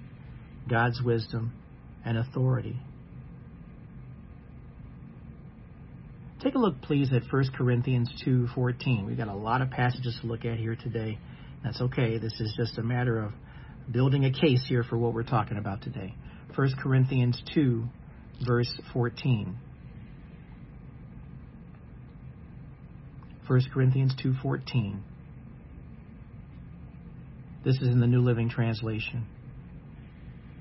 God's 0.68 1.02
wisdom 1.02 1.54
and 2.04 2.18
authority. 2.18 2.78
Take 6.42 6.56
a 6.56 6.60
look, 6.60 6.82
please, 6.82 7.12
at 7.14 7.24
1 7.32 7.52
Corinthians 7.56 8.10
2:14. 8.24 9.06
We've 9.06 9.18
got 9.18 9.28
a 9.28 9.36
lot 9.36 9.62
of 9.62 9.70
passages 9.70 10.18
to 10.22 10.28
look 10.28 10.46
at 10.46 10.58
here 10.58 10.76
today. 10.76 11.18
That's 11.64 11.82
okay. 11.82 12.18
This 12.18 12.40
is 12.40 12.54
just 12.56 12.78
a 12.78 12.84
matter 12.84 13.20
of 13.20 13.32
building 13.92 14.26
a 14.26 14.32
case 14.32 14.64
here 14.68 14.84
for 14.84 14.98
what 14.98 15.14
we're 15.14 15.24
talking 15.24 15.58
about 15.58 15.82
today. 15.82 16.14
1 16.56 16.76
Corinthians 16.78 17.42
2, 17.54 17.84
verse 18.46 18.80
14. 18.94 19.58
1 23.48 23.62
Corinthians 23.74 24.16
2:14. 24.16 25.02
This 27.66 27.76
is 27.82 27.90
in 27.90 28.00
the 28.00 28.08
New 28.08 28.22
Living 28.22 28.50
Translation. 28.50 29.26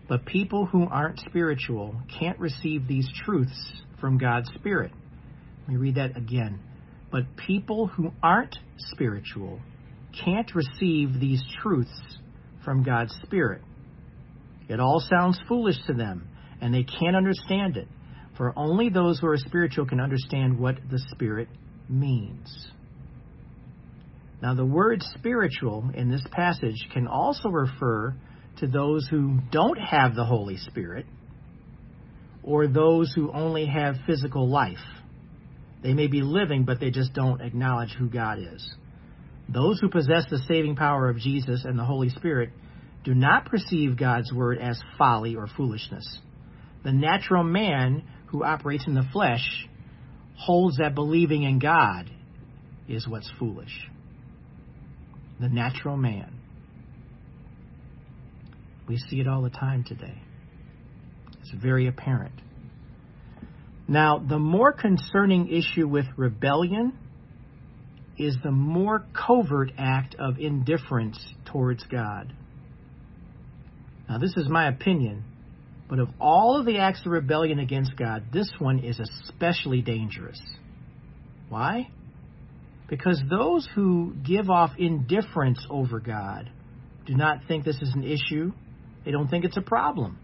But 0.09 0.27
people 0.27 0.67
who 0.67 0.87
aren't 0.87 1.21
spiritual 1.21 1.95
can't 2.19 2.39
receive 2.41 2.89
these 2.89 3.09
truths 3.25 3.73
from 4.01 4.19
God's 4.19 4.51
Spirit 4.59 4.91
let 5.65 5.73
me 5.73 5.77
read 5.77 5.95
that 5.95 6.17
again. 6.17 6.61
But 7.11 7.25
people 7.37 7.87
who 7.87 8.13
aren't 8.23 8.57
spiritual 8.93 9.61
can't 10.25 10.55
receive 10.55 11.19
these 11.19 11.43
truths 11.63 12.19
from 12.65 12.83
God's 12.83 13.15
Spirit. 13.23 13.63
It 14.69 14.79
all 14.79 15.01
sounds 15.01 15.41
foolish 15.49 15.77
to 15.87 15.95
them, 15.95 16.29
and 16.61 16.75
they 16.75 16.85
can't 16.85 17.17
understand 17.17 17.77
it. 17.79 17.89
For 18.37 18.53
only 18.59 18.91
those 18.91 19.21
who 19.21 19.29
are 19.29 19.37
spiritual 19.39 19.87
can 19.87 20.01
understand 20.01 20.59
what 20.59 20.77
the 20.91 20.99
Spirit 21.13 21.49
means. 21.89 22.69
Now, 24.45 24.53
the 24.53 24.67
word 24.67 25.03
spiritual 25.17 25.91
in 25.95 26.11
this 26.11 26.23
passage 26.31 26.91
can 26.93 27.07
also 27.07 27.49
refer 27.49 28.15
to 28.59 28.67
those 28.67 29.09
who 29.09 29.39
don't 29.51 29.79
have 29.79 30.15
the 30.15 30.27
Holy 30.27 30.59
Spirit 30.59 31.07
or 32.43 32.67
those 32.67 33.11
who 33.15 33.33
only 33.33 33.65
have 33.65 33.95
physical 34.07 34.47
life. 34.47 34.85
They 35.83 35.95
may 35.95 36.09
be 36.09 36.21
living, 36.21 36.67
but 36.67 36.79
they 36.79 36.91
just 36.91 37.15
don't 37.15 37.41
acknowledge 37.41 37.95
who 37.99 38.11
God 38.11 38.39
is. 38.39 38.75
Those 39.49 39.81
who 39.81 39.89
possess 39.89 40.27
the 40.29 40.43
saving 40.47 40.77
power 40.77 41.09
of 41.09 41.17
Jesus 41.17 41.65
and 41.65 41.79
the 41.79 41.85
Holy 41.87 42.11
Spirit 42.11 42.51
do 43.03 43.15
not 43.15 43.47
perceive 43.47 43.97
God's 43.97 44.31
word 44.31 44.59
as 44.59 44.79
folly 44.99 45.37
or 45.37 45.47
foolishness. 45.57 46.19
The 46.85 46.93
natural 46.93 47.45
man 47.45 48.05
who 48.27 48.45
operates 48.45 48.87
in 48.87 48.93
the 48.93 49.09
flesh 49.11 49.67
holds 50.37 50.77
that 50.77 50.95
believing 50.95 51.45
in 51.45 51.59
God 51.61 52.11
is 52.87 53.09
what's 53.09 53.33
foolish. 53.39 53.89
The 55.41 55.49
natural 55.49 55.97
man. 55.97 56.41
We 58.87 58.99
see 58.99 59.21
it 59.21 59.27
all 59.27 59.43
the 59.43 59.51
time 59.51 59.85
today. 59.85 60.23
It's 61.41 61.51
very 61.63 61.87
apparent. 61.89 62.41
Now, 63.87 64.19
the 64.19 64.39
more 64.39 64.73
concerning 64.73 65.49
issue 65.49 65.87
with 65.87 66.07
rebellion 66.17 66.93
is 68.17 68.37
the 68.43 68.51
more 68.51 69.05
covert 69.13 69.73
act 69.77 70.15
of 70.19 70.39
indifference 70.39 71.19
towards 71.47 71.85
God. 71.85 72.33
Now, 74.09 74.19
this 74.19 74.35
is 74.37 74.49
my 74.49 74.69
opinion, 74.69 75.25
but 75.89 75.99
of 75.99 76.09
all 76.21 76.59
of 76.59 76.67
the 76.67 76.79
acts 76.79 77.01
of 77.05 77.13
rebellion 77.13 77.59
against 77.59 77.97
God, 77.97 78.25
this 78.33 78.51
one 78.59 78.79
is 78.79 79.01
especially 79.01 79.83
dangerous. 79.83 80.41
Why? 81.49 81.89
Because 82.89 83.23
those 83.31 83.67
who 83.75 84.15
give 84.25 84.51
off 84.51 84.73
indifference 84.79 85.65
over 85.71 86.01
God 86.01 86.51
do 87.07 87.15
not 87.15 87.39
think 87.49 87.65
this 87.65 87.81
is 87.81 87.93
an 87.95 88.05
issue, 88.05 88.53
they 89.05 89.11
don't 89.11 89.29
think 89.29 89.45
it's 89.45 89.57
a 89.57 89.63
problem. 89.63 90.19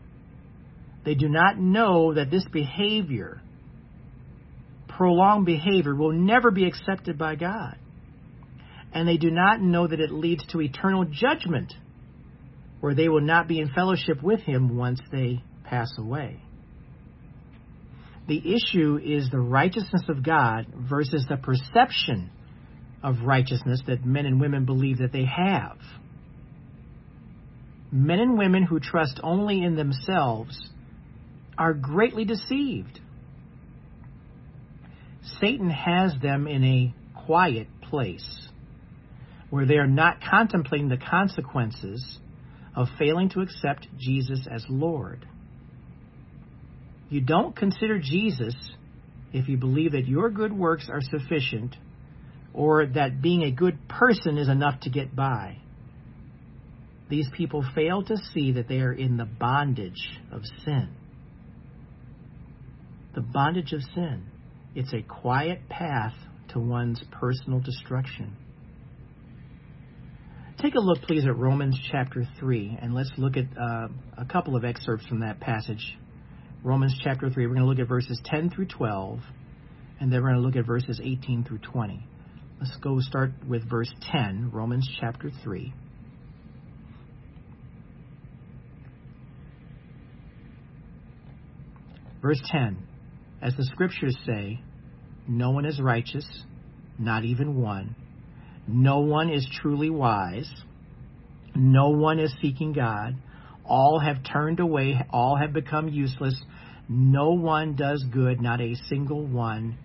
They 1.05 1.15
do 1.15 1.29
not 1.29 1.59
know 1.59 2.15
that 2.15 2.31
this 2.31 2.45
behavior, 2.53 3.41
prolonged 4.89 5.47
behavior, 5.47 5.95
will 5.95 6.13
never 6.13 6.51
be 6.51 6.67
accepted 6.67 7.17
by 7.17 7.37
God. 7.37 7.77
And 8.93 9.09
they 9.09 9.17
do 9.17 9.31
not 9.31 9.61
know 9.61 9.87
that 9.87 10.01
it 10.01 10.11
leads 10.11 10.45
to 10.49 10.61
eternal 10.61 11.05
judgment, 11.05 11.73
where 12.81 12.95
they 12.95 13.09
will 13.09 13.21
not 13.23 13.49
be 13.49 13.61
in 13.61 13.73
fellowship 13.73 14.23
with 14.23 14.41
Him 14.41 14.77
once 14.77 15.01
they 15.11 15.43
pass 15.65 15.91
away. 15.99 16.43
The 18.29 18.55
issue 18.55 18.99
is 19.03 19.31
the 19.31 19.41
righteousness 19.41 20.03
of 20.09 20.23
God 20.23 20.67
versus 20.89 21.25
the 21.29 21.37
perception 21.37 22.31
of 23.03 23.23
righteousness 23.25 23.83
that 23.87 24.05
men 24.05 24.27
and 24.27 24.41
women 24.41 24.65
believe 24.65 24.99
that 24.99 25.13
they 25.13 25.25
have. 25.25 25.79
Men 27.93 28.21
and 28.21 28.39
women 28.39 28.63
who 28.63 28.79
trust 28.79 29.21
only 29.23 29.63
in 29.63 29.77
themselves 29.77 30.71
are 31.59 31.75
greatly 31.75 32.25
deceived. 32.25 33.01
Satan 35.41 35.71
has 35.71 36.15
them 36.23 36.47
in 36.47 36.65
a 36.65 36.95
quiet 37.27 37.69
place 37.83 38.49
where 39.51 39.67
they 39.67 39.77
are 39.77 39.87
not 39.87 40.19
contemplating 40.29 40.89
the 40.89 40.97
consequences 40.97 42.19
of 42.77 42.87
failing 42.99 43.29
to 43.31 43.41
accept 43.41 43.89
Jesus 43.99 44.47
as 44.51 44.65
Lord. 44.69 45.27
You 47.09 47.21
don't 47.21 47.57
consider 47.57 47.99
Jesus 47.99 48.55
if 49.33 49.49
you 49.49 49.57
believe 49.57 49.93
that 49.93 50.07
your 50.07 50.31
good 50.31 50.53
works 50.53 50.89
are 50.89 51.01
sufficient 51.01 51.75
or 52.53 52.87
that 52.87 53.23
being 53.23 53.43
a 53.43 53.51
good 53.51 53.79
person 53.89 54.39
is 54.39 54.49
enough 54.49 54.81
to 54.81 54.91
get 54.91 55.15
by. 55.15 55.59
These 57.09 57.29
people 57.37 57.65
fail 57.75 58.03
to 58.05 58.17
see 58.33 58.53
that 58.53 58.69
they 58.69 58.81
are 58.81 58.93
in 58.93 59.17
the 59.17 59.25
bondage 59.25 60.19
of 60.31 60.43
sin. 60.65 60.89
The 63.15 63.21
bondage 63.21 63.73
of 63.73 63.83
sin. 63.95 64.27
It's 64.75 64.93
a 64.93 65.03
quiet 65.03 65.69
path 65.69 66.15
to 66.53 66.61
one's 66.61 67.03
personal 67.11 67.61
destruction. 67.61 68.37
Take 70.63 70.75
a 70.75 70.81
look, 70.81 71.03
please, 71.03 71.25
at 71.25 71.37
Romans 71.37 71.79
chapter 71.91 72.25
3, 72.39 72.79
and 72.81 72.95
let's 72.95 73.11
look 73.17 73.37
at 73.37 73.47
uh, 73.59 73.89
a 74.19 74.25
couple 74.27 74.57
of 74.57 74.65
excerpts 74.65 75.07
from 75.07 75.21
that 75.21 75.41
passage. 75.41 75.97
Romans 76.63 76.95
chapter 77.03 77.31
3, 77.31 77.47
we're 77.47 77.55
going 77.55 77.65
to 77.65 77.69
look 77.69 77.79
at 77.79 77.89
verses 77.89 78.21
10 78.27 78.51
through 78.51 78.67
12, 78.67 79.21
and 80.01 80.13
then 80.13 80.23
we're 80.23 80.33
going 80.33 80.43
to 80.43 80.47
look 80.47 80.57
at 80.57 80.67
verses 80.67 81.01
18 81.03 81.45
through 81.45 81.59
20. 81.59 82.07
Let's 82.61 82.77
go 82.77 83.01
start 83.01 83.31
with 83.49 83.69
verse 83.71 83.91
10, 84.13 84.51
Romans 84.53 84.87
chapter 85.01 85.31
3. 85.43 85.73
Verse 92.21 92.41
10 92.51 92.77
As 93.41 93.55
the 93.57 93.65
scriptures 93.65 94.15
say, 94.27 94.61
no 95.27 95.53
one 95.53 95.65
is 95.65 95.81
righteous, 95.81 96.27
not 96.99 97.25
even 97.25 97.57
one. 97.63 97.97
No 98.69 99.01
one 99.01 99.31
is 99.31 99.49
truly 99.63 99.89
wise. 99.89 100.51
No 101.55 101.89
one 101.89 102.19
is 102.19 102.35
seeking 102.43 102.75
God. 102.75 103.17
All 103.65 104.01
have 104.01 104.19
turned 104.23 104.61
away. 104.61 105.01
All 105.11 105.37
have 105.37 105.55
become 105.55 105.89
useless. 105.89 106.39
No 106.91 107.31
one 107.31 107.75
does 107.75 108.05
good, 108.13 108.43
not 108.43 108.61
a 108.61 108.75
single 108.91 109.27
one. 109.27 109.79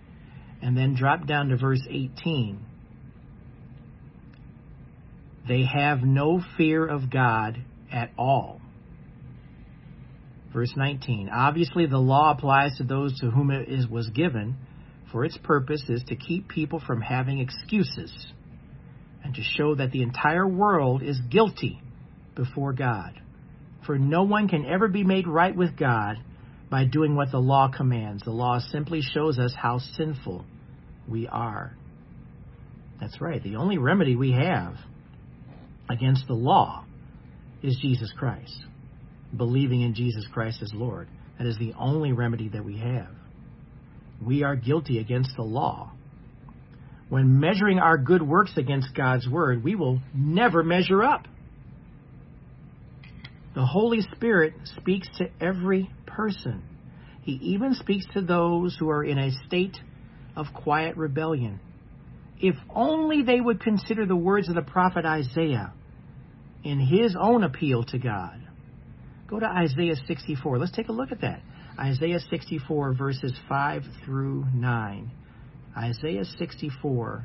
And 0.60 0.76
then 0.76 0.94
drop 0.94 1.26
down 1.26 1.48
to 1.48 1.56
verse 1.56 1.82
18. 1.88 2.65
They 5.48 5.64
have 5.64 6.02
no 6.02 6.40
fear 6.56 6.86
of 6.86 7.10
God 7.10 7.58
at 7.92 8.10
all. 8.18 8.60
Verse 10.52 10.72
19. 10.76 11.28
Obviously, 11.32 11.86
the 11.86 11.98
law 11.98 12.32
applies 12.32 12.76
to 12.78 12.84
those 12.84 13.18
to 13.20 13.30
whom 13.30 13.50
it 13.50 13.68
is, 13.68 13.86
was 13.86 14.08
given, 14.10 14.56
for 15.12 15.24
its 15.24 15.38
purpose 15.42 15.82
is 15.88 16.02
to 16.04 16.16
keep 16.16 16.48
people 16.48 16.80
from 16.84 17.00
having 17.00 17.38
excuses 17.38 18.12
and 19.22 19.34
to 19.34 19.42
show 19.42 19.74
that 19.74 19.92
the 19.92 20.02
entire 20.02 20.46
world 20.46 21.02
is 21.02 21.20
guilty 21.30 21.80
before 22.34 22.72
God. 22.72 23.20
For 23.84 23.98
no 23.98 24.24
one 24.24 24.48
can 24.48 24.64
ever 24.66 24.88
be 24.88 25.04
made 25.04 25.28
right 25.28 25.54
with 25.54 25.76
God 25.76 26.16
by 26.70 26.84
doing 26.84 27.14
what 27.14 27.30
the 27.30 27.38
law 27.38 27.68
commands. 27.68 28.24
The 28.24 28.32
law 28.32 28.58
simply 28.58 29.00
shows 29.00 29.38
us 29.38 29.54
how 29.56 29.78
sinful 29.78 30.44
we 31.08 31.28
are. 31.28 31.76
That's 33.00 33.20
right. 33.20 33.42
The 33.42 33.56
only 33.56 33.78
remedy 33.78 34.16
we 34.16 34.32
have 34.32 34.74
against 35.88 36.26
the 36.26 36.34
law 36.34 36.84
is 37.62 37.78
Jesus 37.80 38.12
Christ. 38.16 38.64
Believing 39.36 39.82
in 39.82 39.94
Jesus 39.94 40.26
Christ 40.32 40.62
as 40.62 40.72
Lord. 40.74 41.08
That 41.38 41.46
is 41.46 41.58
the 41.58 41.74
only 41.78 42.12
remedy 42.12 42.48
that 42.50 42.64
we 42.64 42.78
have. 42.78 43.10
We 44.24 44.42
are 44.42 44.56
guilty 44.56 44.98
against 44.98 45.30
the 45.36 45.42
law 45.42 45.92
when 47.08 47.38
measuring 47.38 47.78
our 47.78 47.98
good 47.98 48.22
works 48.22 48.52
against 48.56 48.94
God's 48.94 49.28
Word, 49.28 49.62
we 49.62 49.74
will 49.74 50.00
never 50.14 50.62
measure 50.62 51.02
up. 51.04 51.26
The 53.54 53.64
Holy 53.64 54.00
Spirit 54.14 54.54
speaks 54.76 55.08
to 55.18 55.30
every 55.40 55.90
person. 56.04 56.62
He 57.22 57.32
even 57.32 57.74
speaks 57.74 58.04
to 58.14 58.20
those 58.20 58.76
who 58.78 58.90
are 58.90 59.04
in 59.04 59.18
a 59.18 59.30
state 59.46 59.76
of 60.34 60.46
quiet 60.52 60.96
rebellion. 60.96 61.60
If 62.38 62.56
only 62.74 63.22
they 63.22 63.40
would 63.40 63.60
consider 63.60 64.04
the 64.04 64.16
words 64.16 64.48
of 64.48 64.54
the 64.54 64.62
prophet 64.62 65.06
Isaiah 65.06 65.72
in 66.64 66.80
his 66.80 67.16
own 67.18 67.44
appeal 67.44 67.84
to 67.84 67.98
God. 67.98 68.40
Go 69.28 69.40
to 69.40 69.46
Isaiah 69.46 69.96
64. 70.06 70.58
Let's 70.58 70.72
take 70.72 70.88
a 70.88 70.92
look 70.92 71.12
at 71.12 71.20
that. 71.20 71.40
Isaiah 71.78 72.20
64, 72.30 72.94
verses 72.94 73.32
5 73.48 73.82
through 74.04 74.46
9. 74.54 75.10
Isaiah 75.76 76.24
64, 76.24 77.24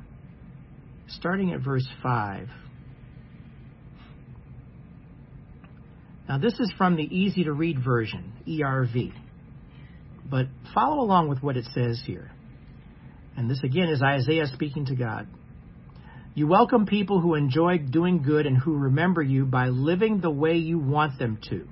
starting 1.07 1.53
at 1.53 1.61
verse 1.61 1.87
5. 2.03 2.47
Now, 6.27 6.37
this 6.37 6.59
is 6.59 6.71
from 6.77 6.95
the 6.95 7.03
easy 7.03 7.43
to 7.43 7.53
read 7.53 7.83
version, 7.83 8.33
ERV. 8.47 9.13
But 10.29 10.47
follow 10.73 11.01
along 11.03 11.29
with 11.29 11.41
what 11.43 11.57
it 11.57 11.65
says 11.73 12.01
here. 12.05 12.31
And 13.35 13.49
this 13.49 13.61
again 13.63 13.89
is 13.89 14.01
Isaiah 14.01 14.47
speaking 14.47 14.85
to 14.85 14.95
God. 14.95 15.27
You 16.33 16.47
welcome 16.47 16.85
people 16.85 17.19
who 17.19 17.35
enjoy 17.35 17.77
doing 17.77 18.21
good 18.23 18.45
and 18.45 18.57
who 18.57 18.75
remember 18.75 19.21
you 19.21 19.45
by 19.45 19.67
living 19.67 20.21
the 20.21 20.31
way 20.31 20.57
you 20.57 20.79
want 20.79 21.19
them 21.19 21.39
to. 21.49 21.67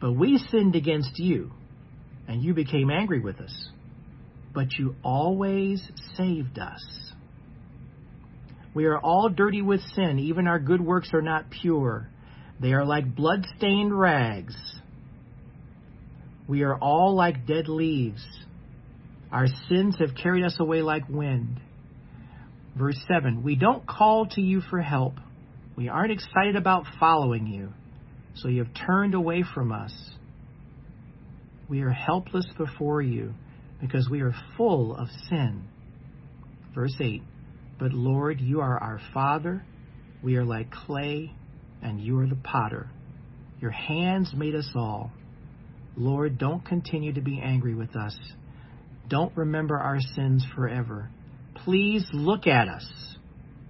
But 0.00 0.12
we 0.12 0.38
sinned 0.50 0.74
against 0.74 1.18
you, 1.18 1.52
and 2.26 2.42
you 2.42 2.54
became 2.54 2.90
angry 2.90 3.20
with 3.20 3.40
us 3.40 3.70
but 4.54 4.78
you 4.78 4.94
always 5.02 5.82
saved 6.16 6.58
us. 6.58 6.82
We 8.72 8.86
are 8.86 8.98
all 8.98 9.28
dirty 9.28 9.62
with 9.62 9.80
sin. 9.94 10.18
Even 10.18 10.46
our 10.46 10.58
good 10.58 10.80
works 10.80 11.10
are 11.12 11.22
not 11.22 11.50
pure. 11.50 12.08
They 12.60 12.72
are 12.72 12.84
like 12.84 13.14
blood-stained 13.14 13.96
rags. 13.96 14.56
We 16.48 16.62
are 16.62 16.76
all 16.76 17.14
like 17.14 17.46
dead 17.46 17.68
leaves. 17.68 18.24
Our 19.32 19.46
sins 19.68 19.96
have 19.98 20.14
carried 20.14 20.44
us 20.44 20.56
away 20.60 20.82
like 20.82 21.08
wind. 21.08 21.60
Verse 22.76 22.98
7 23.08 23.42
We 23.42 23.56
don't 23.56 23.86
call 23.86 24.26
to 24.32 24.40
you 24.40 24.60
for 24.60 24.80
help. 24.80 25.14
We 25.76 25.88
aren't 25.88 26.12
excited 26.12 26.56
about 26.56 26.86
following 27.00 27.46
you, 27.46 27.72
so 28.34 28.48
you 28.48 28.62
have 28.64 28.74
turned 28.74 29.14
away 29.14 29.44
from 29.54 29.72
us. 29.72 29.92
We 31.68 31.82
are 31.82 31.90
helpless 31.90 32.46
before 32.56 33.02
you 33.02 33.34
because 33.80 34.08
we 34.08 34.20
are 34.20 34.34
full 34.56 34.94
of 34.94 35.08
sin. 35.28 35.64
Verse 36.74 36.94
8 37.00 37.22
But 37.78 37.92
Lord, 37.92 38.40
you 38.40 38.60
are 38.60 38.78
our 38.78 39.00
Father. 39.12 39.64
We 40.22 40.36
are 40.36 40.44
like 40.44 40.70
clay, 40.70 41.32
and 41.82 42.00
you 42.00 42.18
are 42.18 42.26
the 42.26 42.36
potter. 42.36 42.88
Your 43.60 43.70
hands 43.70 44.32
made 44.34 44.54
us 44.54 44.70
all. 44.74 45.10
Lord, 45.96 46.38
don't 46.38 46.64
continue 46.64 47.12
to 47.12 47.20
be 47.20 47.40
angry 47.40 47.74
with 47.74 47.94
us. 47.94 48.18
Don't 49.08 49.36
remember 49.36 49.78
our 49.78 50.00
sins 50.00 50.44
forever. 50.54 51.10
Please 51.64 52.04
look 52.12 52.46
at 52.46 52.68
us. 52.68 52.86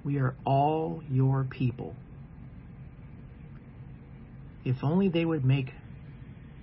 We 0.05 0.19
are 0.19 0.35
all 0.45 1.03
your 1.09 1.45
people. 1.45 1.95
If 4.65 4.77
only 4.83 5.09
they 5.09 5.25
would 5.25 5.45
make 5.45 5.71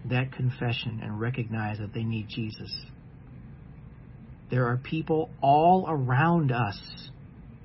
that 0.09 0.33
confession 0.33 0.99
and 1.01 1.19
recognize 1.19 1.77
that 1.77 1.93
they 1.93 2.03
need 2.03 2.27
Jesus. 2.27 2.71
There 4.49 4.67
are 4.67 4.77
people 4.77 5.29
all 5.41 5.85
around 5.87 6.51
us 6.51 6.79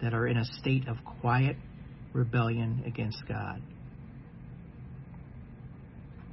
that 0.02 0.14
are 0.14 0.26
in 0.26 0.36
a 0.36 0.44
state 0.44 0.86
of 0.86 0.98
quiet 1.20 1.56
rebellion 2.12 2.84
against 2.86 3.22
God. 3.26 3.62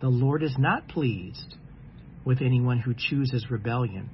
The 0.01 0.09
Lord 0.09 0.43
is 0.43 0.55
not 0.59 0.87
pleased 0.87 1.55
with 2.25 2.41
anyone 2.41 2.79
who 2.79 2.93
chooses 2.95 3.49
rebellion. 3.49 4.09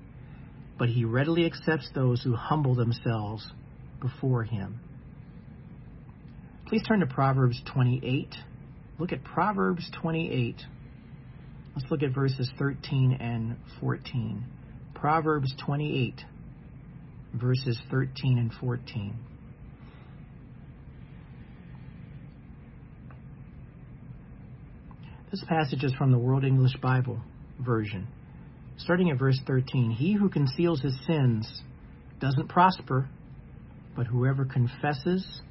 But 0.80 0.88
he 0.88 1.04
readily 1.04 1.46
accepts 1.46 1.90
those 1.94 2.24
who 2.24 2.34
humble 2.34 2.74
themselves 2.74 3.52
before 4.02 4.44
him. 4.44 4.80
Please 6.68 6.82
turn 6.88 7.02
to 7.02 7.06
Proverbs 7.06 7.62
28. 7.74 8.34
Look 8.98 9.12
at 9.12 9.24
Proverbs 9.24 9.92
28. 10.02 10.56
Let's 11.76 11.92
look 11.92 12.02
at 12.02 12.16
verses 12.16 12.50
13 12.58 13.18
and 13.20 13.58
14. 13.82 14.46
Proverbs 14.96 15.54
28, 15.66 16.22
verses 17.34 17.80
13 17.92 18.38
and 18.38 18.52
14. 18.60 19.16
This 25.32 25.44
passage 25.48 25.84
is 25.84 25.94
from 25.94 26.12
the 26.12 26.18
World 26.18 26.44
English 26.44 26.76
Bible 26.82 27.20
version. 27.60 28.08
Starting 28.80 29.12
at 29.12 29.20
verse 29.20 29.40
13 29.46 29.92
He 29.92 30.14
who 30.14 30.30
conceals 30.30 30.82
his 30.82 30.98
sins 31.06 31.64
doesn't 32.20 32.48
prosper, 32.48 33.10
but 33.96 34.08
whoever 34.08 34.46
confesses 34.46 35.42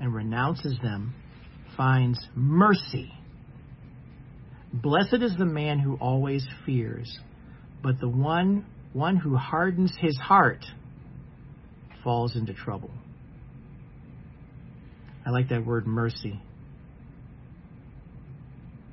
and 0.00 0.14
renounces 0.14 0.78
them 0.82 1.14
finds 1.76 2.18
mercy. 2.34 3.12
Blessed 4.72 5.22
is 5.22 5.34
the 5.36 5.44
man 5.44 5.78
who 5.78 5.96
always 5.96 6.46
fears, 6.64 7.18
but 7.82 7.98
the 8.00 8.08
one 8.08 8.64
one 8.92 9.16
who 9.16 9.36
hardens 9.36 9.92
his 10.00 10.16
heart 10.16 10.64
falls 12.02 12.36
into 12.36 12.54
trouble. 12.54 12.90
I 15.26 15.30
like 15.30 15.48
that 15.50 15.66
word 15.66 15.86
mercy. 15.86 16.40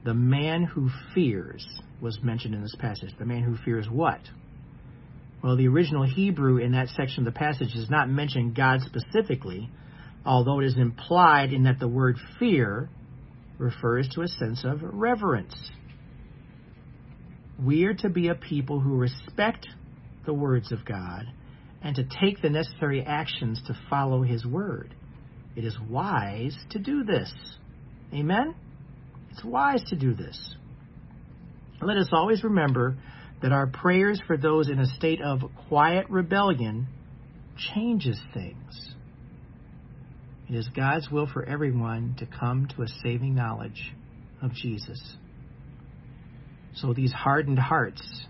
The 0.06 0.14
man 0.14 0.64
who 0.64 0.90
fears 1.16 1.66
was 2.00 2.20
mentioned 2.22 2.54
in 2.54 2.62
this 2.62 2.76
passage. 2.78 3.10
The 3.18 3.26
man 3.26 3.42
who 3.42 3.58
fears 3.66 3.88
what? 3.90 4.20
Well, 5.44 5.58
the 5.58 5.68
original 5.68 6.04
Hebrew 6.04 6.58
in 6.58 6.74
that 6.74 6.90
section 6.90 7.28
of 7.28 7.34
the 7.34 7.38
passage 7.38 7.74
does 7.74 7.90
not 7.90 8.08
mention 8.08 8.54
God 8.54 8.82
specifically, 8.82 9.68
although 10.24 10.60
it 10.60 10.68
is 10.68 10.78
implied 10.78 11.54
in 11.54 11.64
that 11.64 11.80
the 11.80 11.88
word 11.88 12.18
fear 12.40 12.88
refers 13.58 14.08
to 14.10 14.22
a 14.22 14.28
sense 14.28 14.64
of 14.64 14.80
reverence. 14.84 15.56
We 17.60 17.86
are 17.86 17.96
to 17.96 18.10
be 18.10 18.28
a 18.28 18.36
people 18.36 18.80
who 18.80 18.98
respect 18.98 19.68
the 20.28 20.34
words 20.34 20.72
of 20.72 20.86
God 20.86 21.24
and 21.82 21.96
to 21.96 22.04
take 22.04 22.44
the 22.44 22.50
necessary 22.52 23.04
actions 23.04 23.60
to 23.66 23.78
follow 23.90 24.22
His 24.22 24.46
word. 24.46 24.94
It 25.56 25.66
is 25.66 25.78
wise 25.90 26.56
to 26.72 26.80
do 26.80 27.04
this. 27.04 27.34
Amen? 28.14 28.54
It's 29.36 29.44
wise 29.44 29.84
to 29.90 29.98
do 29.98 30.14
this. 30.14 30.56
Let 31.82 31.98
us 31.98 32.08
always 32.14 32.42
remember 32.42 32.96
that 33.42 33.52
our 33.52 33.68
prayers 33.68 34.22
for 34.26 34.38
those 34.38 34.70
in 34.70 34.80
a 34.80 34.86
state 34.86 35.22
of 35.22 35.42
quiet 35.68 36.10
rebellion 36.10 36.88
changes 37.58 38.18
things. 38.34 38.94
It 40.48 40.56
is 40.56 40.70
God's 40.74 41.12
will 41.12 41.28
for 41.28 41.44
everyone 41.44 42.16
to 42.20 42.26
come 42.26 42.70
to 42.78 42.84
a 42.84 42.88
saving 43.04 43.36
knowledge 43.36 43.92
of 44.42 44.54
Jesus. 44.54 45.02
So 46.76 46.94
these 46.94 47.12
hardened 47.12 47.60
hearts 47.60 48.26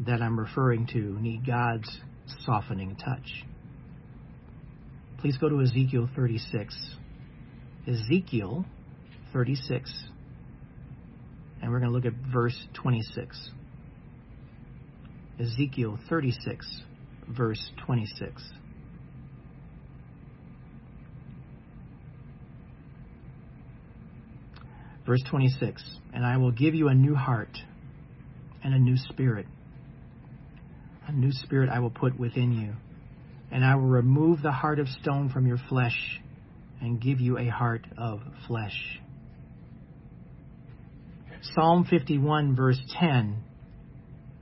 that 0.00 0.20
I'm 0.20 0.36
referring 0.36 0.88
to 0.94 1.16
need 1.20 1.46
God's 1.46 2.00
softening 2.44 2.96
touch. 2.96 3.44
Please 5.20 5.36
go 5.36 5.48
to 5.48 5.60
Ezekiel 5.60 6.08
36. 6.16 6.74
Ezekiel 7.86 8.64
36. 9.32 10.06
And 11.64 11.72
we're 11.72 11.80
going 11.80 11.90
to 11.90 11.96
look 11.96 12.04
at 12.04 12.12
verse 12.30 12.62
26. 12.74 13.48
Ezekiel 15.40 15.98
36, 16.10 16.82
verse 17.26 17.70
26. 17.86 18.42
Verse 25.06 25.22
26 25.30 25.82
And 26.12 26.26
I 26.26 26.36
will 26.36 26.50
give 26.50 26.74
you 26.74 26.88
a 26.88 26.94
new 26.94 27.14
heart 27.14 27.56
and 28.62 28.74
a 28.74 28.78
new 28.78 28.98
spirit. 28.98 29.46
A 31.08 31.12
new 31.12 31.32
spirit 31.32 31.70
I 31.70 31.78
will 31.78 31.88
put 31.88 32.20
within 32.20 32.52
you. 32.52 32.74
And 33.50 33.64
I 33.64 33.76
will 33.76 33.88
remove 33.88 34.42
the 34.42 34.52
heart 34.52 34.78
of 34.78 34.88
stone 34.88 35.30
from 35.30 35.46
your 35.46 35.58
flesh 35.70 36.20
and 36.82 37.00
give 37.00 37.20
you 37.20 37.38
a 37.38 37.46
heart 37.46 37.86
of 37.96 38.20
flesh. 38.46 39.00
Psalm 41.52 41.84
51, 41.84 42.56
verse 42.56 42.80
10, 42.98 43.36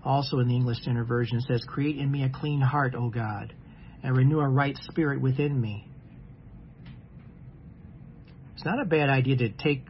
also 0.04 0.38
in 0.38 0.48
the 0.48 0.54
English 0.54 0.78
Standard 0.78 1.08
Version, 1.08 1.40
says, 1.40 1.64
Create 1.66 1.98
in 1.98 2.10
me 2.10 2.22
a 2.22 2.28
clean 2.28 2.60
heart, 2.60 2.94
O 2.94 3.10
God, 3.10 3.52
and 4.02 4.16
renew 4.16 4.38
a 4.38 4.48
right 4.48 4.76
spirit 4.82 5.20
within 5.20 5.60
me. 5.60 5.88
It's 8.54 8.64
not 8.64 8.80
a 8.80 8.84
bad 8.84 9.08
idea 9.08 9.36
to 9.38 9.48
take 9.48 9.84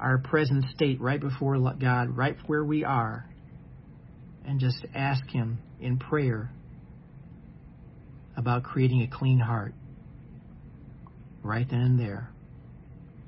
our 0.00 0.18
present 0.18 0.64
state 0.74 1.00
right 1.00 1.20
before 1.20 1.56
God, 1.78 2.16
right 2.16 2.36
where 2.46 2.64
we 2.64 2.84
are, 2.84 3.28
and 4.44 4.58
just 4.58 4.84
ask 4.94 5.24
Him 5.28 5.58
in 5.80 5.98
prayer 5.98 6.50
about 8.36 8.64
creating 8.64 9.02
a 9.02 9.16
clean 9.16 9.38
heart 9.38 9.74
right 11.44 11.66
then 11.70 11.80
and 11.80 12.00
there, 12.00 12.30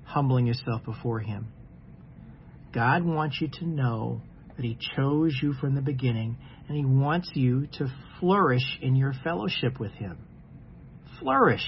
humbling 0.04 0.46
yourself 0.46 0.84
before 0.84 1.20
Him. 1.20 1.46
God 2.76 3.04
wants 3.06 3.38
you 3.40 3.48
to 3.48 3.64
know 3.66 4.20
that 4.54 4.62
He 4.62 4.76
chose 4.94 5.34
you 5.42 5.54
from 5.54 5.74
the 5.74 5.80
beginning, 5.80 6.36
and 6.68 6.76
He 6.76 6.84
wants 6.84 7.30
you 7.32 7.68
to 7.78 7.88
flourish 8.20 8.78
in 8.82 8.94
your 8.94 9.14
fellowship 9.24 9.80
with 9.80 9.92
Him. 9.92 10.18
Flourish. 11.18 11.64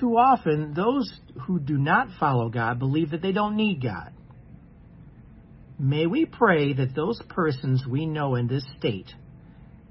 Too 0.00 0.16
often, 0.16 0.74
those 0.74 1.08
who 1.46 1.60
do 1.60 1.78
not 1.78 2.08
follow 2.18 2.48
God 2.48 2.80
believe 2.80 3.12
that 3.12 3.22
they 3.22 3.30
don't 3.30 3.54
need 3.54 3.80
God. 3.80 4.12
May 5.78 6.06
we 6.06 6.24
pray 6.24 6.72
that 6.72 6.96
those 6.96 7.22
persons 7.28 7.84
we 7.88 8.06
know 8.06 8.34
in 8.34 8.48
this 8.48 8.66
state 8.78 9.12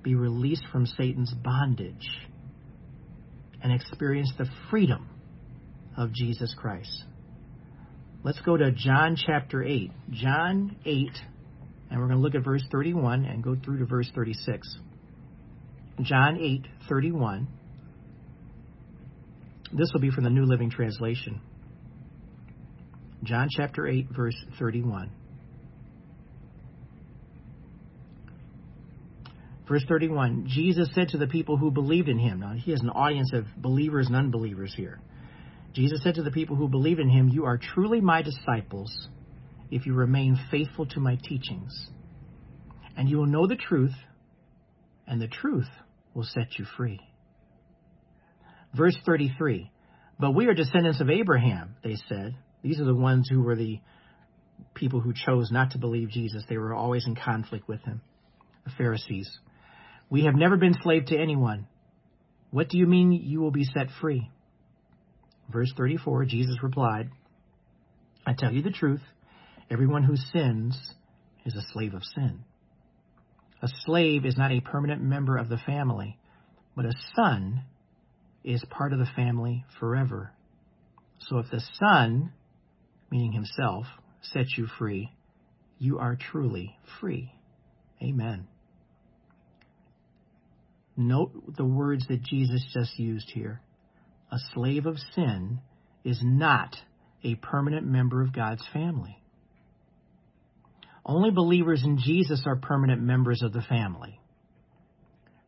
be 0.01 0.15
released 0.15 0.65
from 0.69 0.85
Satan's 0.85 1.33
bondage 1.33 2.09
and 3.61 3.71
experience 3.71 4.33
the 4.37 4.49
freedom 4.69 5.09
of 5.95 6.11
Jesus 6.11 6.53
Christ. 6.57 7.05
Let's 8.23 8.39
go 8.39 8.55
to 8.55 8.71
John 8.71 9.17
chapter 9.17 9.61
8. 9.61 9.91
John 10.11 10.77
8, 10.85 11.09
and 11.91 11.99
we're 11.99 12.07
going 12.07 12.17
to 12.17 12.23
look 12.23 12.35
at 12.35 12.43
verse 12.43 12.63
31 12.71 13.25
and 13.25 13.43
go 13.43 13.57
through 13.61 13.79
to 13.79 13.85
verse 13.85 14.09
36. 14.15 14.77
John 16.03 16.37
8, 16.37 16.65
31. 16.87 17.47
This 19.73 19.91
will 19.93 19.99
be 19.99 20.09
from 20.09 20.23
the 20.23 20.29
New 20.29 20.45
Living 20.45 20.69
Translation. 20.69 21.41
John 23.23 23.49
chapter 23.51 23.87
8, 23.87 24.07
verse 24.15 24.35
31. 24.57 25.11
Verse 29.67 29.83
31 29.87 30.45
Jesus 30.47 30.89
said 30.93 31.09
to 31.09 31.17
the 31.17 31.27
people 31.27 31.57
who 31.57 31.71
believed 31.71 32.07
in 32.07 32.19
him, 32.19 32.39
now 32.39 32.53
he 32.53 32.71
has 32.71 32.81
an 32.81 32.89
audience 32.89 33.31
of 33.33 33.45
believers 33.57 34.07
and 34.07 34.15
unbelievers 34.15 34.73
here. 34.75 34.99
Jesus 35.73 36.03
said 36.03 36.15
to 36.15 36.23
the 36.23 36.31
people 36.31 36.55
who 36.55 36.67
believe 36.67 36.99
in 36.99 37.09
him, 37.09 37.29
You 37.29 37.45
are 37.45 37.57
truly 37.57 37.99
my 37.99 38.21
disciples 38.21 39.09
if 39.71 39.85
you 39.85 39.93
remain 39.93 40.37
faithful 40.51 40.85
to 40.87 40.99
my 40.99 41.15
teachings. 41.15 41.87
And 42.95 43.09
you 43.09 43.17
will 43.17 43.25
know 43.25 43.47
the 43.47 43.55
truth, 43.55 43.95
and 45.07 45.19
the 45.19 45.27
truth 45.27 45.69
will 46.13 46.23
set 46.23 46.59
you 46.59 46.65
free. 46.77 46.99
Verse 48.75 48.95
33 49.05 49.71
But 50.19 50.35
we 50.35 50.45
are 50.45 50.53
descendants 50.53 51.01
of 51.01 51.09
Abraham, 51.09 51.75
they 51.83 51.95
said. 52.07 52.35
These 52.61 52.79
are 52.79 52.85
the 52.85 52.95
ones 52.95 53.27
who 53.29 53.41
were 53.41 53.55
the 53.55 53.79
people 54.75 54.99
who 54.99 55.13
chose 55.13 55.51
not 55.51 55.71
to 55.71 55.79
believe 55.79 56.09
Jesus. 56.09 56.43
They 56.47 56.57
were 56.57 56.73
always 56.73 57.05
in 57.07 57.15
conflict 57.15 57.67
with 57.67 57.81
him, 57.81 58.01
the 58.63 58.71
Pharisees. 58.77 59.29
We 60.09 60.25
have 60.25 60.35
never 60.35 60.55
been 60.57 60.75
slave 60.83 61.07
to 61.07 61.17
anyone. 61.17 61.67
What 62.51 62.69
do 62.69 62.77
you 62.77 62.85
mean 62.85 63.11
you 63.11 63.41
will 63.41 63.51
be 63.51 63.63
set 63.63 63.87
free? 63.99 64.29
Verse 65.51 65.71
34 65.75 66.25
Jesus 66.25 66.57
replied, 66.63 67.09
I 68.25 68.33
tell 68.33 68.53
you 68.53 68.61
the 68.61 68.71
truth, 68.71 69.01
everyone 69.69 70.03
who 70.03 70.15
sins 70.15 70.77
is 71.45 71.55
a 71.55 71.65
slave 71.73 71.93
of 71.93 72.03
sin. 72.03 72.43
A 73.61 73.67
slave 73.85 74.25
is 74.25 74.37
not 74.37 74.51
a 74.51 74.61
permanent 74.61 75.01
member 75.01 75.37
of 75.37 75.49
the 75.49 75.57
family, 75.57 76.17
but 76.75 76.85
a 76.85 76.93
son 77.15 77.63
is 78.43 78.63
part 78.69 78.93
of 78.93 78.99
the 78.99 79.07
family 79.15 79.63
forever. 79.79 80.31
So 81.19 81.37
if 81.39 81.49
the 81.49 81.61
Son, 81.79 82.33
meaning 83.09 83.31
Himself, 83.31 83.85
sets 84.21 84.57
you 84.57 84.67
free, 84.77 85.11
you 85.79 85.99
are 85.99 86.17
truly 86.17 86.77
free. 86.99 87.31
Amen. 88.01 88.47
Note 90.95 91.55
the 91.55 91.65
words 91.65 92.07
that 92.07 92.21
Jesus 92.21 92.63
just 92.73 92.99
used 92.99 93.29
here. 93.31 93.61
A 94.33 94.39
slave 94.55 94.87
of 94.87 94.97
sin 95.13 95.59
is 96.03 96.19
not 96.23 96.75
a 97.23 97.35
permanent 97.35 97.85
member 97.85 98.23
of 98.23 98.33
God's 98.33 98.63
family. 98.73 99.21
Only 101.05 101.29
believers 101.29 101.83
in 101.83 101.99
Jesus 101.99 102.41
are 102.47 102.55
permanent 102.55 102.99
members 102.99 103.43
of 103.43 103.53
the 103.53 103.61
family. 103.61 104.19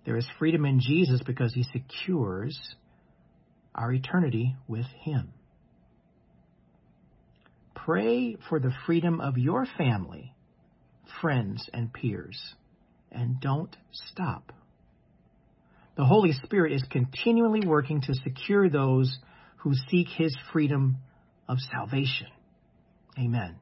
There 0.06 0.17
is 0.17 0.28
freedom 0.38 0.65
in 0.65 0.80
Jesus 0.80 1.19
because 1.26 1.52
he 1.52 1.63
secures 1.63 2.56
our 3.74 3.91
eternity 3.91 4.56
with 4.67 4.86
him. 5.02 5.34
Pray 7.74 8.38
for 8.50 8.60
the 8.60 8.74
freedom 8.86 9.19
of 9.19 9.39
your 9.39 9.65
family, 9.80 10.36
friends, 11.21 11.67
and 11.74 11.91
peers, 11.91 12.39
and 13.12 13.41
don't 13.41 13.76
stop. 14.12 14.52
The 15.95 16.05
Holy 16.05 16.34
Spirit 16.34 16.73
is 16.73 16.84
continually 16.89 17.65
working 17.65 18.01
to 18.01 18.13
secure 18.15 18.69
those 18.69 19.17
who 19.58 19.73
seek 19.89 20.08
his 20.10 20.36
freedom 20.51 20.97
of 21.47 21.58
salvation. 21.71 22.27
Amen. 23.17 23.55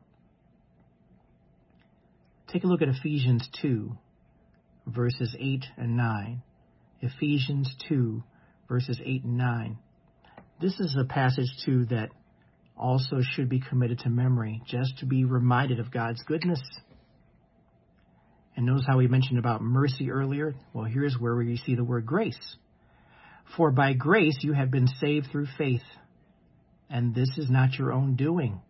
Take 2.47 2.63
a 2.63 2.67
look 2.67 2.81
at 2.81 2.87
Ephesians 2.87 3.47
2, 3.61 3.91
verses 4.87 5.35
8 5.39 5.65
and 5.77 5.95
9. 5.95 6.41
Ephesians 7.01 7.73
2, 7.87 8.23
verses 8.67 8.99
8 9.03 9.23
and 9.23 9.37
9. 9.37 9.77
This 10.59 10.79
is 10.79 10.95
a 10.99 11.05
passage, 11.05 11.49
too, 11.65 11.85
that 11.85 12.09
also 12.77 13.17
should 13.21 13.49
be 13.49 13.59
committed 13.59 13.99
to 13.99 14.09
memory, 14.09 14.61
just 14.65 14.97
to 14.99 15.05
be 15.05 15.23
reminded 15.23 15.79
of 15.79 15.91
God's 15.91 16.23
goodness. 16.23 16.61
And 18.55 18.65
notice 18.65 18.85
how 18.87 18.97
we 18.97 19.07
mentioned 19.07 19.39
about 19.39 19.61
mercy 19.61 20.11
earlier? 20.11 20.53
Well, 20.73 20.85
here's 20.85 21.17
where 21.17 21.35
we 21.35 21.57
see 21.57 21.75
the 21.75 21.83
word 21.83 22.05
grace. 22.05 22.57
For 23.57 23.71
by 23.71 23.93
grace 23.93 24.37
you 24.41 24.53
have 24.53 24.71
been 24.71 24.87
saved 24.87 25.27
through 25.31 25.47
faith, 25.57 25.83
and 26.89 27.15
this 27.15 27.37
is 27.37 27.49
not 27.49 27.73
your 27.77 27.91
own 27.91 28.15
doing. 28.15 28.61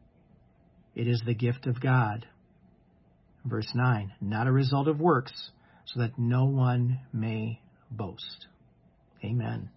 It 0.95 1.07
is 1.07 1.21
the 1.25 1.33
gift 1.33 1.67
of 1.67 1.81
God. 1.81 2.25
Verse 3.45 3.67
9, 3.73 4.13
not 4.21 4.47
a 4.47 4.51
result 4.51 4.87
of 4.87 4.99
works, 4.99 5.51
so 5.85 5.99
that 5.99 6.17
no 6.17 6.45
one 6.45 6.99
may 7.11 7.59
boast. 7.91 8.47
Amen. 9.23 9.69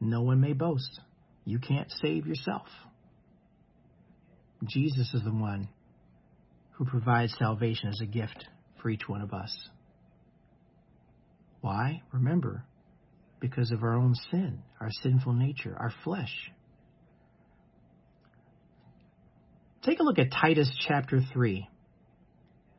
No 0.00 0.22
one 0.22 0.40
may 0.40 0.54
boast. 0.54 1.00
You 1.44 1.58
can't 1.58 1.90
save 2.02 2.26
yourself. 2.26 2.66
Jesus 4.64 5.12
is 5.12 5.22
the 5.22 5.30
one 5.30 5.68
who 6.72 6.86
provides 6.86 7.34
salvation 7.38 7.88
as 7.88 8.00
a 8.00 8.06
gift 8.06 8.46
for 8.80 8.90
each 8.90 9.08
one 9.08 9.22
of 9.22 9.32
us. 9.32 9.56
Why? 11.60 12.02
Remember, 12.12 12.64
because 13.40 13.72
of 13.72 13.82
our 13.82 13.94
own 13.94 14.14
sin, 14.30 14.62
our 14.80 14.90
sinful 15.02 15.32
nature, 15.32 15.76
our 15.78 15.92
flesh. 16.04 16.32
Take 19.82 20.00
a 20.00 20.02
look 20.02 20.18
at 20.18 20.32
Titus 20.32 20.70
chapter 20.86 21.20
3. 21.32 21.68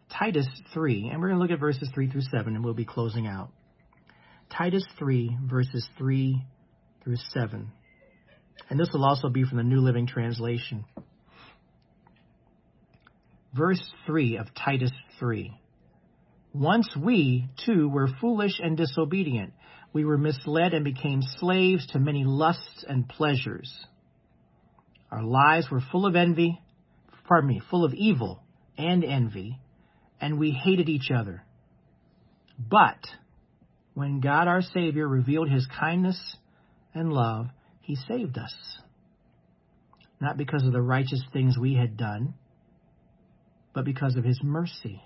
Titus 0.10 0.48
3, 0.74 1.10
and 1.12 1.22
we're 1.22 1.28
going 1.30 1.40
to 1.40 1.42
look 1.42 1.52
at 1.52 1.60
verses 1.60 1.90
3 1.94 2.10
through 2.10 2.22
7, 2.22 2.56
and 2.56 2.64
we'll 2.64 2.74
be 2.74 2.86
closing 2.86 3.28
out. 3.28 3.50
Titus 4.50 4.86
3, 4.98 5.38
verses 5.46 5.88
3 5.98 6.42
through 7.04 7.18
7. 7.34 7.72
And 8.70 8.80
this 8.80 8.90
will 8.94 9.06
also 9.06 9.30
be 9.30 9.44
from 9.44 9.58
the 9.58 9.64
New 9.64 9.80
Living 9.80 10.08
Translation. 10.08 10.86
Verse 13.54 13.82
3 14.06 14.38
of 14.38 14.48
Titus 14.54 14.92
3. 15.20 15.54
Once 16.54 16.88
we, 16.96 17.48
too, 17.66 17.90
were 17.90 18.08
foolish 18.20 18.60
and 18.60 18.78
disobedient. 18.78 19.54
We 19.94 20.06
were 20.06 20.18
misled 20.18 20.74
and 20.74 20.84
became 20.84 21.22
slaves 21.40 21.88
to 21.88 22.00
many 22.00 22.24
lusts 22.26 22.86
and 22.88 23.08
pleasures. 23.08 23.74
Our 25.12 25.24
lives 25.24 25.70
were 25.72 25.82
full 25.92 26.06
of 26.06 26.16
envy, 26.16 26.60
pardon 27.28 27.50
me, 27.50 27.62
full 27.70 27.86
of 27.86 27.94
evil 27.94 28.44
and 28.78 29.04
envy, 29.04 29.60
and 30.20 30.40
we 30.40 30.52
hated 30.52 30.90
each 30.90 31.10
other. 31.12 31.44
But 32.60 33.00
when 33.94 34.20
God 34.20 34.48
our 34.48 34.62
Savior 34.62 35.08
revealed 35.08 35.50
his 35.50 35.68
kindness 35.80 36.20
and 36.94 37.14
love, 37.14 37.48
he 37.82 37.96
saved 37.96 38.38
us. 38.38 38.54
Not 40.20 40.38
because 40.38 40.66
of 40.66 40.74
the 40.74 40.82
righteous 40.82 41.24
things 41.32 41.58
we 41.58 41.76
had 41.76 41.98
done, 41.98 42.34
but 43.74 43.86
because 43.86 44.16
of 44.16 44.24
his 44.24 44.40
mercy. 44.44 45.02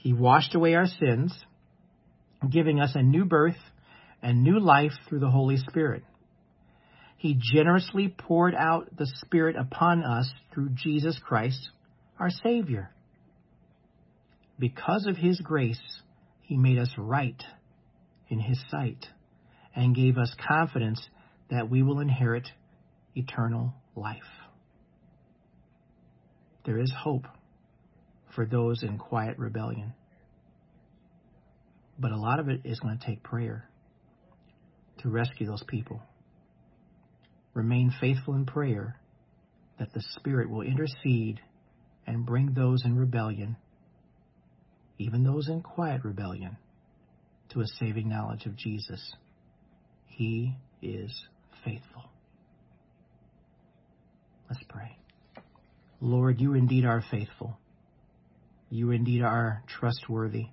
He 0.00 0.14
washed 0.14 0.54
away 0.54 0.74
our 0.74 0.86
sins, 0.86 1.34
giving 2.48 2.80
us 2.80 2.92
a 2.94 3.02
new 3.02 3.26
birth 3.26 3.58
and 4.22 4.42
new 4.42 4.58
life 4.58 4.92
through 5.06 5.20
the 5.20 5.30
Holy 5.30 5.58
Spirit. 5.58 6.02
He 7.18 7.38
generously 7.38 8.08
poured 8.08 8.54
out 8.54 8.96
the 8.96 9.06
Spirit 9.20 9.56
upon 9.56 10.02
us 10.02 10.30
through 10.54 10.70
Jesus 10.70 11.20
Christ, 11.22 11.68
our 12.18 12.30
Savior. 12.30 12.90
Because 14.58 15.04
of 15.06 15.18
His 15.18 15.38
grace, 15.38 16.00
He 16.40 16.56
made 16.56 16.78
us 16.78 16.92
right 16.96 17.42
in 18.30 18.40
His 18.40 18.58
sight 18.70 19.04
and 19.76 19.94
gave 19.94 20.16
us 20.16 20.34
confidence 20.48 21.06
that 21.50 21.68
we 21.68 21.82
will 21.82 22.00
inherit 22.00 22.48
eternal 23.14 23.74
life. 23.94 24.22
There 26.64 26.78
is 26.78 26.92
hope 26.96 27.26
for 28.34 28.46
those 28.46 28.82
in 28.82 28.98
quiet 28.98 29.38
rebellion. 29.38 29.94
But 31.98 32.12
a 32.12 32.16
lot 32.16 32.40
of 32.40 32.48
it 32.48 32.62
is 32.64 32.80
going 32.80 32.98
to 32.98 33.06
take 33.06 33.22
prayer 33.22 33.68
to 34.98 35.08
rescue 35.08 35.46
those 35.46 35.62
people. 35.66 36.00
Remain 37.54 37.92
faithful 38.00 38.34
in 38.34 38.46
prayer 38.46 38.96
that 39.78 39.92
the 39.92 40.02
Spirit 40.16 40.48
will 40.48 40.62
intercede 40.62 41.40
and 42.06 42.24
bring 42.24 42.54
those 42.54 42.84
in 42.84 42.96
rebellion, 42.96 43.56
even 44.98 45.24
those 45.24 45.48
in 45.48 45.62
quiet 45.62 46.04
rebellion, 46.04 46.56
to 47.50 47.60
a 47.60 47.66
saving 47.78 48.08
knowledge 48.08 48.46
of 48.46 48.56
Jesus. 48.56 49.12
He 50.06 50.54
is 50.82 51.10
faithful. 51.64 52.04
Let's 54.48 54.62
pray. 54.68 54.96
Lord, 56.00 56.40
you 56.40 56.54
indeed 56.54 56.84
are 56.84 57.02
faithful. 57.10 57.58
You 58.70 58.92
indeed 58.92 59.22
are 59.22 59.64
trustworthy. 59.66 60.46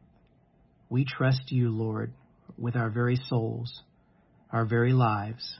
We 0.89 1.05
trust 1.05 1.51
you, 1.51 1.69
Lord, 1.69 2.13
with 2.57 2.75
our 2.75 2.89
very 2.89 3.15
souls, 3.15 3.83
our 4.51 4.65
very 4.65 4.91
lives. 4.91 5.59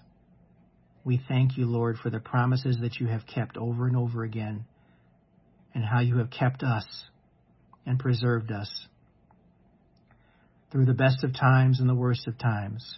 We 1.06 1.22
thank 1.28 1.56
you, 1.56 1.68
Lord, 1.68 1.98
for 2.02 2.10
the 2.10 2.20
promises 2.20 2.78
that 2.82 2.96
you 3.00 3.08
have 3.08 3.28
kept 3.28 3.58
over 3.58 3.88
and 3.88 3.96
over 3.96 4.24
again, 4.24 4.66
and 5.76 5.86
how 5.86 6.00
you 6.00 6.18
have 6.18 6.32
kept 6.32 6.64
us 6.64 6.86
and 7.86 8.00
preserved 8.00 8.52
us 8.52 8.88
through 10.72 10.86
the 10.86 10.94
best 10.94 11.24
of 11.24 11.34
times 11.34 11.80
and 11.80 11.88
the 11.88 11.96
worst 11.96 12.28
of 12.28 12.38
times. 12.40 12.98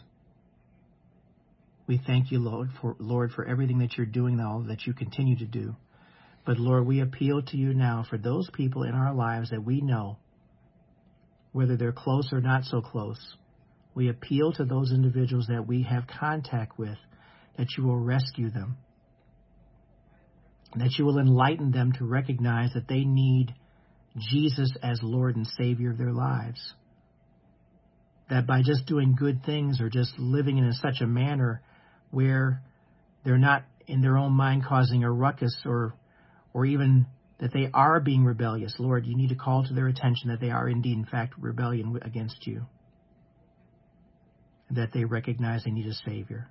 We 1.86 2.02
thank 2.08 2.32
you, 2.32 2.40
Lord, 2.40 2.70
for 2.82 2.96
Lord, 2.98 3.32
for 3.32 3.46
everything 3.46 3.80
that 3.80 3.98
you're 3.98 4.06
doing 4.06 4.38
now, 4.38 4.64
that 4.68 4.86
you 4.86 4.94
continue 4.94 5.38
to 5.38 5.46
do. 5.46 5.76
But 6.50 6.58
Lord, 6.58 6.88
we 6.88 7.00
appeal 7.02 7.44
to 7.44 7.58
you 7.58 7.76
now 7.76 8.04
for 8.10 8.18
those 8.18 8.50
people 8.52 8.82
in 8.82 8.96
our 8.96 9.14
lives 9.14 9.52
that 9.52 9.64
we 9.64 9.82
know, 9.82 10.18
whether 11.52 11.78
they're 11.78 11.92
close 11.92 12.34
or 12.34 12.42
not 12.42 12.64
so 12.64 12.82
close. 12.82 13.36
We 13.94 14.10
appeal 14.10 14.54
to 14.54 14.66
those 14.66 14.92
individuals 14.92 15.46
that 15.50 15.68
we 15.68 15.84
have 15.84 16.08
contact 16.08 16.80
with, 16.80 16.98
that 17.60 17.68
you 17.78 17.84
will 17.84 18.00
rescue 18.00 18.50
them, 18.50 18.78
that 20.76 20.96
you 20.98 21.06
will 21.06 21.20
enlighten 21.20 21.70
them 21.70 21.92
to 22.00 22.06
recognize 22.06 22.74
that 22.74 22.88
they 22.88 23.04
need 23.06 23.54
Jesus 24.18 24.72
as 24.82 25.02
Lord 25.04 25.36
and 25.36 25.46
Savior 25.46 25.92
of 25.92 26.00
their 26.00 26.14
lives. 26.14 26.74
That 28.32 28.48
by 28.48 28.64
just 28.64 28.88
doing 28.88 29.16
good 29.16 29.44
things 29.46 29.80
or 29.80 29.88
just 29.92 30.18
living 30.18 30.58
in 30.58 30.74
such 30.74 31.02
a 31.02 31.06
manner 31.06 31.62
where 32.10 32.64
they're 33.24 33.38
not 33.38 33.66
in 33.86 34.02
their 34.02 34.18
own 34.18 34.32
mind 34.32 34.66
causing 34.68 35.04
a 35.04 35.12
ruckus 35.12 35.56
or 35.64 35.94
or 36.54 36.66
even 36.66 37.06
that 37.40 37.54
they 37.54 37.70
are 37.74 38.00
being 38.00 38.26
rebellious, 38.26 38.76
Lord, 38.80 39.06
you 39.06 39.16
need 39.16 39.30
to 39.30 39.36
call 39.36 39.64
to 39.66 39.74
their 39.74 39.88
attention 39.88 40.30
that 40.30 40.42
they 40.42 40.52
are 40.52 40.68
indeed, 40.68 40.98
in 40.98 41.06
fact, 41.06 41.34
rebellion 41.40 41.98
against 42.02 42.46
you. 42.46 42.66
That 44.72 44.92
they 44.94 45.06
recognize 45.06 45.64
they 45.64 45.72
need 45.72 45.88
a 45.88 45.94
Savior. 45.94 46.48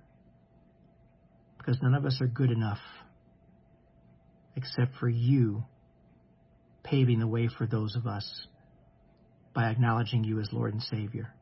Because 1.59 1.83
none 1.83 1.95
of 1.95 2.07
us 2.07 2.19
are 2.21 2.27
good 2.27 2.51
enough 2.51 2.79
except 4.57 4.97
for 4.97 5.09
you 5.09 5.63
paving 6.83 7.21
the 7.21 7.27
way 7.27 7.49
for 7.49 7.67
those 7.67 7.95
of 7.95 8.07
us 8.07 8.47
by 9.55 9.71
acknowledging 9.71 10.25
you 10.25 10.41
as 10.41 10.49
Lord 10.53 10.73
and 10.73 10.83
Savior. 10.83 11.33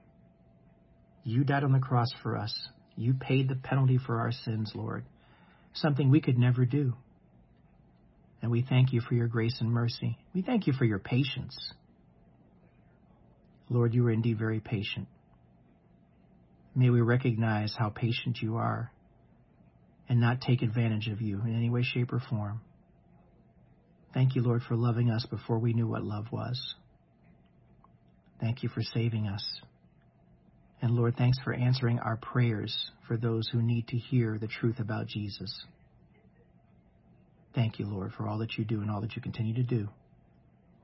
You 1.25 1.45
died 1.45 1.65
on 1.65 1.73
the 1.73 1.79
cross 1.79 2.09
for 2.23 2.37
us. 2.37 2.55
You 2.97 3.15
paid 3.15 3.49
the 3.49 3.57
penalty 3.57 3.99
for 3.99 4.21
our 4.21 4.33
sins, 4.33 4.73
Lord, 4.75 5.05
something 5.75 6.11
we 6.11 6.21
could 6.21 6.39
never 6.39 6.65
do. 6.65 6.95
And 8.47 8.53
we 8.53 8.63
thank 8.63 8.93
you 8.93 9.01
for 9.01 9.15
your 9.15 9.27
grace 9.27 9.57
and 9.61 9.73
mercy. 9.73 10.17
We 10.33 10.41
thank 10.41 10.69
you 10.69 10.73
for 10.73 10.85
your 10.85 11.01
patience. 11.01 11.73
Lord, 13.69 13.93
you 13.93 14.07
are 14.07 14.13
indeed 14.13 14.39
very 14.39 14.61
patient. 14.61 15.09
May 16.73 16.91
we 16.91 17.01
recognize 17.01 17.75
how 17.77 17.89
patient 17.89 18.39
you 18.41 18.55
are 18.55 18.93
and 20.09 20.21
not 20.21 20.43
take 20.43 20.63
advantage 20.63 21.09
of 21.09 21.21
you 21.21 21.41
in 21.41 21.57
any 21.57 21.71
way, 21.71 21.83
shape, 21.83 22.13
or 22.13 22.21
form. 22.21 22.61
Thank 24.15 24.37
you, 24.37 24.43
Lord, 24.43 24.63
for 24.63 24.77
loving 24.77 25.11
us 25.11 25.27
before 25.29 25.59
we 25.59 25.73
knew 25.73 25.89
what 25.89 26.05
love 26.05 26.27
was. 26.31 26.77
Thank 28.41 28.63
you 28.63 28.69
for 28.69 28.83
saving 28.83 29.27
us. 29.27 29.45
And 30.81 30.93
Lord, 30.93 31.17
thanks 31.17 31.39
for 31.43 31.53
answering 31.53 31.99
our 31.99 32.17
prayers 32.17 32.93
for 33.09 33.17
those 33.17 33.49
who 33.49 33.61
need 33.61 33.89
to 33.89 33.97
hear 33.97 34.39
the 34.39 34.47
truth 34.47 34.79
about 34.79 35.09
Jesus. 35.09 35.65
Thank 37.57 37.79
you, 37.79 37.87
Lord, 37.87 38.13
for 38.13 38.29
all 38.29 38.39
that 38.39 38.59
you 38.59 38.67
do 38.67 38.83
and 38.83 38.91
all 38.91 39.01
that 39.01 39.17
you 39.17 39.23
continue 39.23 39.55
to 39.55 39.63
do. 39.63 39.89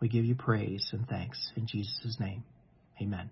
We 0.01 0.09
give 0.09 0.25
you 0.25 0.35
praise 0.35 0.89
and 0.93 1.07
thanks 1.07 1.39
in 1.55 1.67
Jesus' 1.67 2.17
name. 2.19 2.45
Amen. 3.01 3.29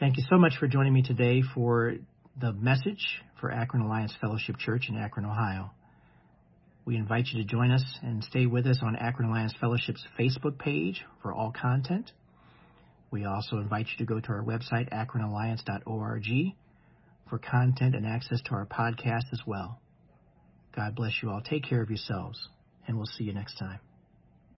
Thank 0.00 0.16
you 0.16 0.24
so 0.30 0.38
much 0.38 0.54
for 0.58 0.66
joining 0.66 0.94
me 0.94 1.02
today 1.02 1.42
for 1.54 1.92
the 2.40 2.54
message 2.54 3.20
for 3.38 3.52
Akron 3.52 3.82
Alliance 3.82 4.14
Fellowship 4.18 4.56
Church 4.56 4.86
in 4.88 4.96
Akron, 4.96 5.26
Ohio. 5.26 5.70
We 6.86 6.96
invite 6.96 7.26
you 7.30 7.42
to 7.42 7.48
join 7.48 7.70
us 7.70 7.84
and 8.02 8.24
stay 8.24 8.46
with 8.46 8.66
us 8.66 8.80
on 8.82 8.96
Akron 8.96 9.28
Alliance 9.28 9.54
Fellowship's 9.60 10.04
Facebook 10.18 10.58
page 10.58 11.04
for 11.20 11.34
all 11.34 11.52
content. 11.52 12.10
We 13.10 13.26
also 13.26 13.58
invite 13.58 13.88
you 13.90 13.98
to 13.98 14.06
go 14.06 14.20
to 14.20 14.28
our 14.30 14.42
website, 14.42 14.90
akronalliance.org, 14.90 16.54
for 17.28 17.38
content 17.38 17.94
and 17.94 18.06
access 18.06 18.40
to 18.46 18.52
our 18.52 18.64
podcast 18.64 19.30
as 19.32 19.40
well. 19.46 19.81
God 20.74 20.94
bless 20.94 21.12
you 21.22 21.30
all. 21.30 21.42
Take 21.42 21.64
care 21.64 21.82
of 21.82 21.90
yourselves, 21.90 22.48
and 22.86 22.96
we'll 22.96 23.06
see 23.06 23.24
you 23.24 23.34
next 23.34 23.58
time. 23.58 23.80